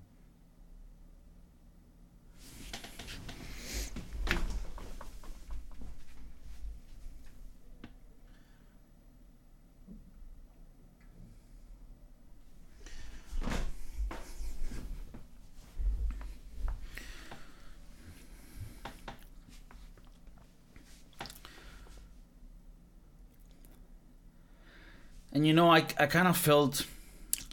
[25.38, 26.84] And you know, I I kind of felt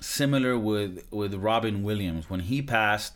[0.02, 3.16] similar with with Robin Williams when he passed.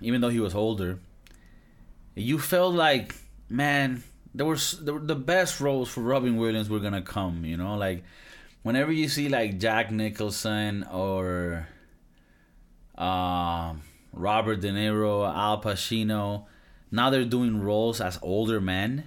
[0.00, 0.98] Even though he was older,
[2.16, 3.14] you felt like
[3.48, 4.02] man,
[4.34, 7.44] there were the best roles for Robin Williams were gonna come.
[7.44, 8.02] You know, like
[8.64, 11.68] whenever you see like Jack Nicholson or
[12.98, 13.72] uh,
[14.12, 16.46] Robert De Niro, Al Pacino,
[16.90, 19.04] now they're doing roles as older men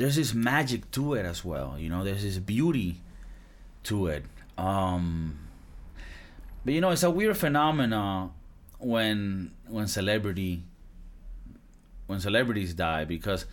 [0.00, 1.76] there's this magic to it as well.
[1.78, 3.02] You know, there's this beauty
[3.82, 4.24] to it.
[4.56, 5.38] Um,
[6.64, 8.30] but you know, it's a weird phenomena
[8.78, 10.62] when when celebrity
[12.06, 13.44] when celebrities die because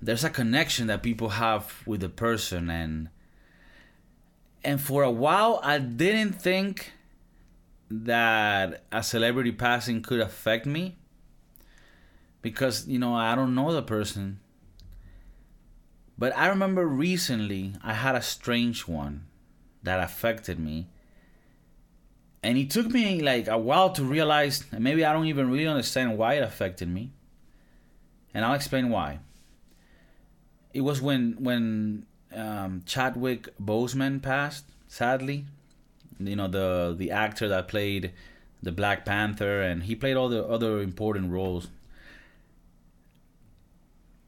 [0.00, 3.08] there's a connection that people have with the person and
[4.62, 6.92] and for a while I didn't think
[7.90, 10.98] that a celebrity passing could affect me
[12.42, 14.38] because you know I don't know the person
[16.20, 19.24] but I remember recently I had a strange one
[19.82, 20.86] that affected me.
[22.42, 25.66] And it took me like a while to realize, and maybe I don't even really
[25.66, 27.12] understand why it affected me.
[28.34, 29.20] And I'll explain why.
[30.74, 32.04] It was when when
[32.34, 35.46] um, Chadwick Boseman passed, sadly.
[36.18, 38.12] You know the the actor that played
[38.62, 41.68] the Black Panther, and he played all the other important roles.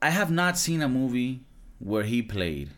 [0.01, 1.43] I have not seen a movie
[1.83, 2.71] where he played.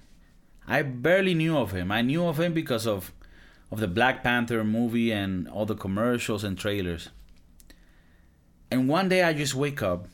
[0.67, 1.93] I barely knew of him.
[1.93, 3.13] I knew of him because of
[3.71, 7.09] of the Black Panther movie and all the commercials and trailers.
[8.71, 10.07] And one day I just wake up.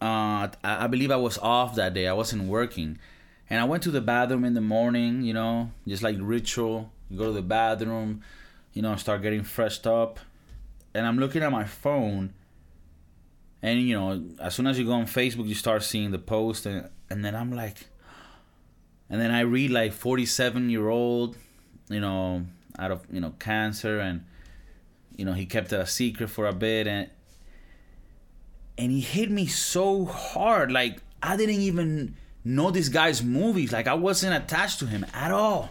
[0.00, 2.06] Uh, I believe I was off that day.
[2.06, 2.98] I wasn't working,
[3.48, 5.22] and I went to the bathroom in the morning.
[5.22, 6.92] You know, just like ritual.
[7.08, 8.22] You go to the bathroom,
[8.72, 10.18] you know, start getting freshed up,
[10.92, 12.34] and I'm looking at my phone
[13.66, 16.64] and you know as soon as you go on facebook you start seeing the post
[16.66, 17.86] and, and then i'm like
[19.10, 21.36] and then i read like 47 year old
[21.90, 22.46] you know
[22.78, 24.24] out of you know cancer and
[25.16, 27.10] you know he kept it a secret for a bit and
[28.78, 30.70] and he hit me so hard.
[30.70, 33.72] Like I didn't even know this guy's movies.
[33.72, 35.70] Like I wasn't attached to him at all.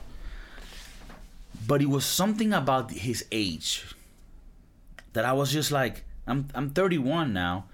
[1.68, 3.96] But it was something about his age
[5.14, 7.66] that I was just like, I'm I'm 31 now,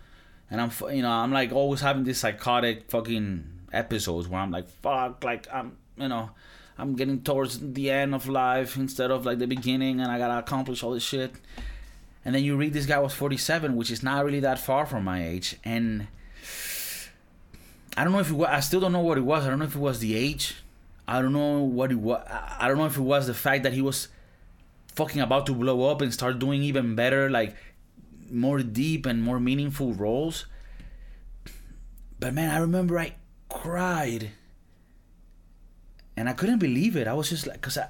[0.52, 4.70] and I'm you know I'm like always having these psychotic fucking episodes where I'm like
[4.70, 6.32] fuck like I'm you know
[6.78, 10.40] I'm getting towards the end of life instead of like the beginning, and I gotta
[10.40, 11.34] accomplish all this shit.
[12.24, 15.04] And then you read this guy was 47, which is not really that far from
[15.04, 16.08] my age, and
[17.98, 19.46] I don't know if it was, I still don't know what it was.
[19.46, 20.56] I don't know if it was the age.
[21.08, 22.24] I don't know what it was.
[22.30, 24.08] I don't know if it was the fact that he was
[24.96, 27.56] fucking about to blow up and start doing even better, like
[28.32, 30.46] more deep and more meaningful roles.
[32.20, 33.16] But man, I remember I
[33.50, 34.32] cried
[36.16, 37.08] and I couldn't believe it.
[37.08, 37.90] I was just like, cause I,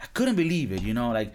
[0.00, 1.34] I couldn't believe it, you know, like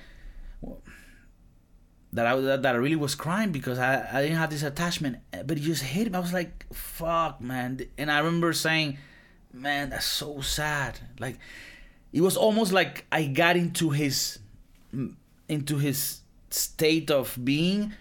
[2.13, 5.57] that I that, I really was crying because I I didn't have this attachment, but
[5.57, 6.17] it just hit me.
[6.17, 8.97] I was like, fuck, man, and I remember saying,
[9.51, 10.99] man, that's so sad.
[11.19, 11.39] Like,
[12.11, 14.39] it was almost like I got into his
[15.49, 16.21] into his
[16.51, 17.93] state of being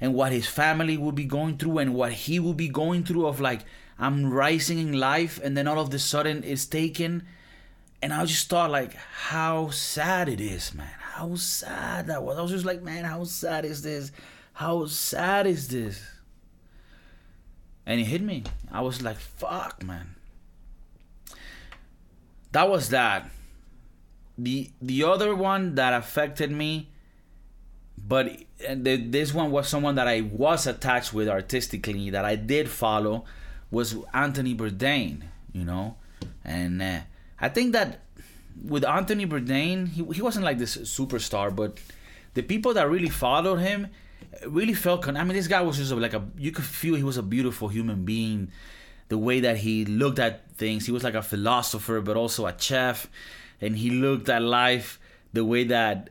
[0.00, 3.26] and what his family would be going through and what he would be going through
[3.26, 3.60] of like
[3.98, 7.24] I'm rising in life and then all of a sudden it's taken
[8.02, 10.88] and I just thought like how sad it is, man.
[10.98, 12.38] How sad that was.
[12.38, 14.10] I was just like, man, how sad is this?
[14.54, 16.02] How sad is this?
[17.84, 18.44] And it hit me.
[18.70, 20.14] I was like, fuck, man.
[22.52, 23.30] That was that.
[24.38, 26.88] The the other one that affected me,
[28.06, 32.68] but the, this one was someone that I was attached with artistically that I did
[32.68, 33.24] follow
[33.70, 35.22] was Anthony Bourdain,
[35.52, 35.96] you know,
[36.44, 37.00] and uh,
[37.40, 38.00] I think that
[38.64, 41.78] with Anthony Bourdain, he, he wasn't like this superstar, but
[42.34, 43.88] the people that really followed him
[44.46, 45.02] really felt.
[45.02, 46.26] Con- I mean, this guy was just like a.
[46.36, 48.50] You could feel he was a beautiful human being.
[49.08, 52.54] The way that he looked at things, he was like a philosopher, but also a
[52.56, 53.08] chef,
[53.60, 55.00] and he looked at life
[55.32, 56.10] the way that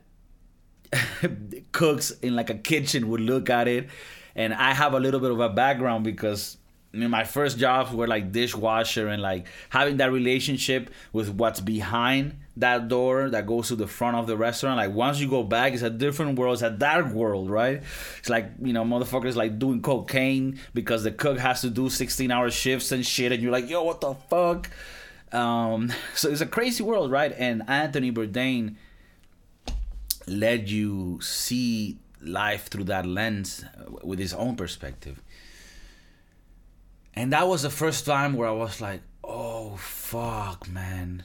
[1.72, 3.90] cooks in like a kitchen would look at it.
[4.36, 6.58] And I have a little bit of a background because
[6.94, 11.60] I mean, my first jobs were like dishwasher and like having that relationship with what's
[11.60, 14.78] behind that door that goes to the front of the restaurant.
[14.78, 16.54] Like once you go back, it's a different world.
[16.54, 17.84] It's a dark world, right?
[18.18, 22.32] It's like you know, motherfuckers like doing cocaine because the cook has to do sixteen
[22.32, 24.70] hour shifts and shit, and you're like, yo, what the fuck?
[25.32, 27.34] Um, so it's a crazy world, right?
[27.38, 28.76] And Anthony Bourdain
[30.30, 35.22] led you see life through that lens uh, with his own perspective
[37.20, 41.24] and that was the first time where I was like, oh, fuck, man.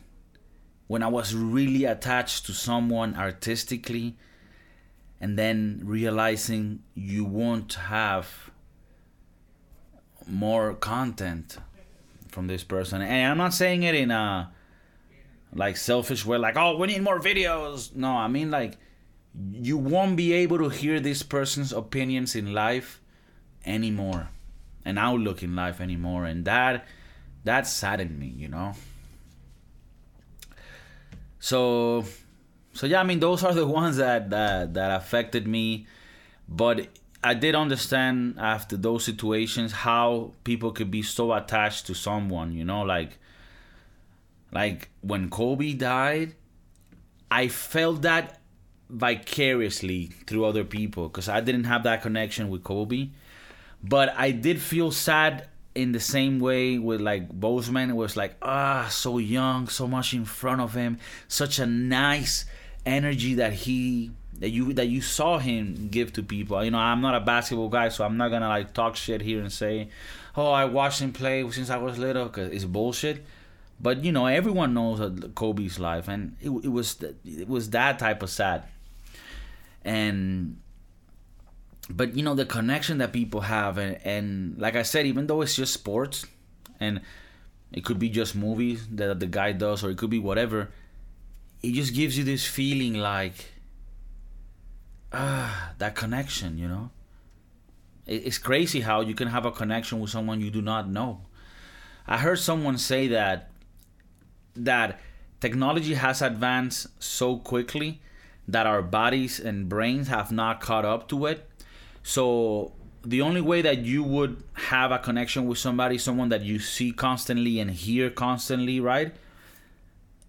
[0.89, 4.17] When I was really attached to someone artistically,
[5.21, 8.51] and then realizing you won't have
[10.27, 11.59] more content
[12.27, 13.01] from this person.
[13.01, 14.53] And I'm not saying it in a
[15.55, 17.95] like selfish way, like, oh, we need more videos.
[17.95, 18.79] No, I mean, like,
[19.53, 23.01] you won't be able to hear this person's opinions in life
[23.67, 24.29] anymore
[24.85, 26.87] an outlook in life anymore and that
[27.45, 28.73] that saddened me you know?
[31.41, 32.05] So
[32.73, 35.87] so yeah i mean those are the ones that that, that affected me
[36.49, 36.89] but
[37.23, 42.65] i did understand after those situations how people could be so attached to someone you
[42.65, 42.83] know?
[42.83, 43.19] Like
[44.53, 46.35] like when kobe died
[47.31, 48.41] i felt that
[48.95, 53.09] vicariously through other people because i didn't have that connection with kobe
[53.87, 57.91] but I did feel sad in the same way with like Boseman.
[57.91, 62.47] It was like, ah, so young, so much in front of him, such a nice
[62.87, 66.65] energy that he that you that you saw him give to people.
[66.65, 69.41] You know, I'm not a basketball guy, so I'm not gonna like talk shit here
[69.41, 69.89] and say,
[70.35, 73.23] oh, I watched him play since I was little, cause it's bullshit.
[73.79, 78.23] But you know, everyone knows Kobe's life, and it, it was it was that type
[78.23, 78.65] of sad.
[79.85, 80.61] And
[81.91, 85.43] but you know the connection that people have and, and like i said even though
[85.43, 86.25] it's just sports
[86.81, 87.01] and
[87.73, 90.71] it could be just movies that the guy does or it could be whatever
[91.63, 93.53] it just gives you this feeling like
[95.13, 96.91] ah that connection you know?
[98.07, 101.23] It's crazy how you can have a connection with someone you do not know.
[102.07, 103.51] I heard someone say that
[104.57, 105.01] that
[105.41, 108.03] technology has advanced so quickly
[108.47, 111.49] that our bodies and brains have not caught up to it
[112.05, 112.73] so
[113.05, 116.93] the only way that you would have a connection with somebody, someone that you see
[116.93, 119.15] constantly and hear constantly, right?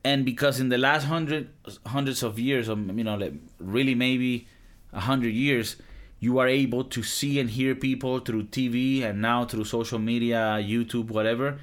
[0.03, 1.49] And because in the last hundred
[1.85, 4.47] hundreds of years, or you know, like really maybe
[4.93, 5.77] a hundred years,
[6.19, 10.59] you are able to see and hear people through TV and now through social media,
[10.61, 11.59] YouTube, whatever,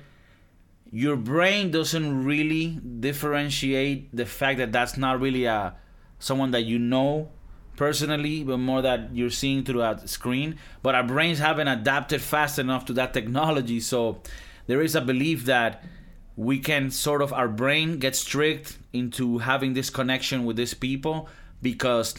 [0.90, 5.74] your brain doesn't really differentiate the fact that that's not really a
[6.22, 7.28] someone that you know
[7.76, 10.56] personally, but more that you're seeing through a screen.
[10.82, 14.22] But our brains haven't adapted fast enough to that technology, so
[14.68, 15.82] there is a belief that
[16.36, 21.28] we can sort of our brain gets tricked into having this connection with these people
[21.60, 22.14] because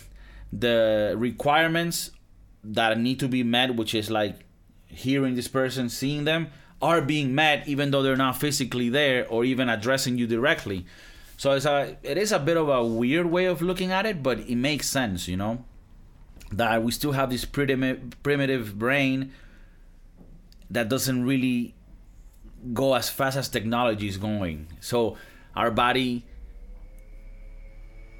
[0.51, 2.11] the requirements
[2.63, 4.35] that need to be met, which is like
[4.87, 6.47] hearing this person, seeing them,
[6.81, 10.85] are being met even though they're not physically there or even addressing you directly.
[11.43, 14.23] So it's a it is a bit of a weird way of looking at it,
[14.23, 15.65] but it makes sense, you know,
[16.53, 19.33] that we still have this primitive primitive brain
[20.71, 21.75] that doesn't really
[22.71, 24.67] go as fast as technology is going.
[24.79, 25.17] So
[25.53, 26.23] our body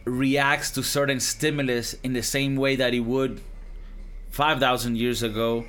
[0.03, 3.39] reacts to certain stimulus in the same way that it would
[4.31, 5.63] 5,000 years ago,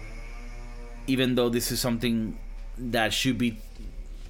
[1.07, 2.37] even though this is something
[2.77, 3.59] that should be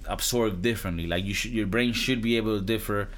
[0.06, 1.06] absorbed differently.
[1.06, 3.08] Like you should, your brain should be able to differ.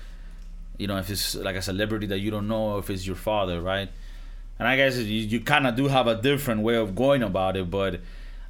[0.79, 3.61] You know, if it's like a celebrity that you don't know, if it's your father,
[3.61, 3.89] right?
[4.59, 7.57] And I guess you, you kind of do have a different way of going about
[7.57, 8.01] it, but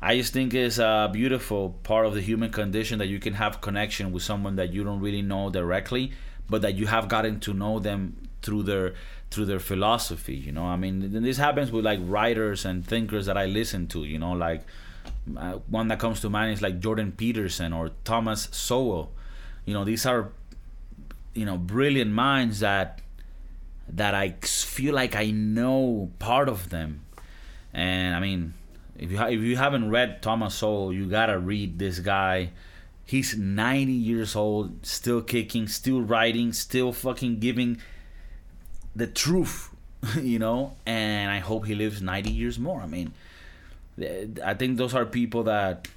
[0.00, 3.60] I just think it's a beautiful part of the human condition that you can have
[3.60, 6.12] connection with someone that you don't really know directly,
[6.48, 8.94] but that you have gotten to know them through their
[9.30, 10.36] through their philosophy.
[10.36, 14.04] You know, I mean, this happens with like writers and thinkers that I listen to.
[14.04, 14.64] You know, like
[15.36, 19.12] uh, one that comes to mind is like Jordan Peterson or Thomas Sowell.
[19.64, 20.32] You know, these are
[21.34, 23.00] you know brilliant minds that
[23.88, 27.04] that I feel like I know part of them.
[27.72, 28.54] And I mean,
[28.98, 32.50] if you ha- if you haven't read Thomas Sowell, you gotta read this guy.
[33.04, 37.78] He's 90 years old, still kicking, still writing, still fucking giving
[38.96, 39.70] the truth,
[40.20, 40.76] you know.
[40.84, 42.80] And I hope he lives 90 years more.
[42.80, 43.12] I mean,
[44.44, 45.88] I think those are people that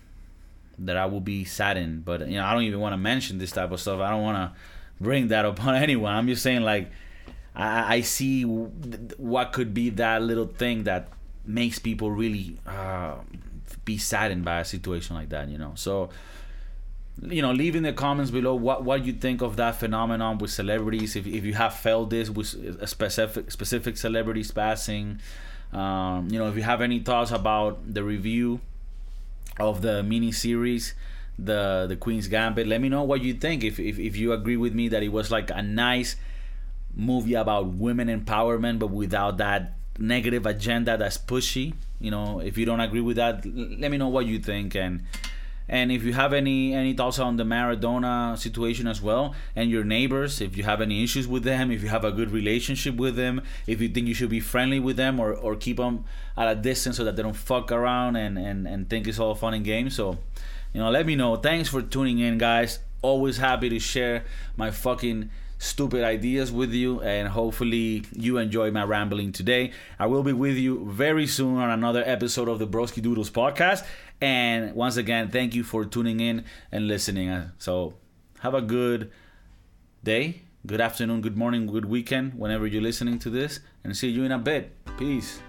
[0.79, 2.05] that I will be saddened.
[2.05, 3.99] But you know, I don't even want to mention this type of stuff.
[3.99, 4.57] I don't want to
[5.01, 6.13] bring that upon anyone.
[6.13, 6.91] I'm just saying, like,
[7.55, 11.09] I, I see what could be that little thing that
[11.45, 13.15] makes people really uh,
[13.85, 15.49] be saddened by a situation like that.
[15.49, 16.09] You know, so
[17.21, 20.51] you know, leave in the comments below what what you think of that phenomenon with
[20.51, 21.15] celebrities.
[21.15, 25.19] If if you have felt this with a specific specific celebrities passing.
[25.73, 28.59] Um, you know, if you have any thoughts about the review
[29.59, 30.93] of the mini series,
[31.37, 33.63] the the Queen's Gambit, let me know what you think.
[33.63, 36.15] If, if if you agree with me that it was like a nice
[36.95, 41.73] movie about women empowerment, but without that negative agenda that's pushy.
[41.99, 45.03] You know, if you don't agree with that, let me know what you think and
[45.69, 49.83] and if you have any any thoughts on the Maradona situation as well, and your
[49.83, 53.15] neighbors, if you have any issues with them, if you have a good relationship with
[53.15, 56.05] them, if you think you should be friendly with them or, or keep them
[56.35, 59.35] at a distance so that they don't fuck around and, and, and think it's all
[59.35, 59.95] fun and games.
[59.95, 60.17] So,
[60.73, 61.35] you know, let me know.
[61.35, 62.79] Thanks for tuning in, guys.
[63.01, 64.25] Always happy to share
[64.57, 65.29] my fucking
[65.59, 69.71] stupid ideas with you and hopefully you enjoy my rambling today.
[69.99, 73.85] I will be with you very soon on another episode of the Broski Doodles podcast.
[74.21, 77.29] And once again, thank you for tuning in and listening.
[77.29, 77.95] Uh, so
[78.39, 79.11] have a good
[80.03, 84.23] day, good afternoon, good morning, good weekend, whenever you're listening to this, and see you
[84.23, 84.73] in a bit.
[84.97, 85.39] Peace.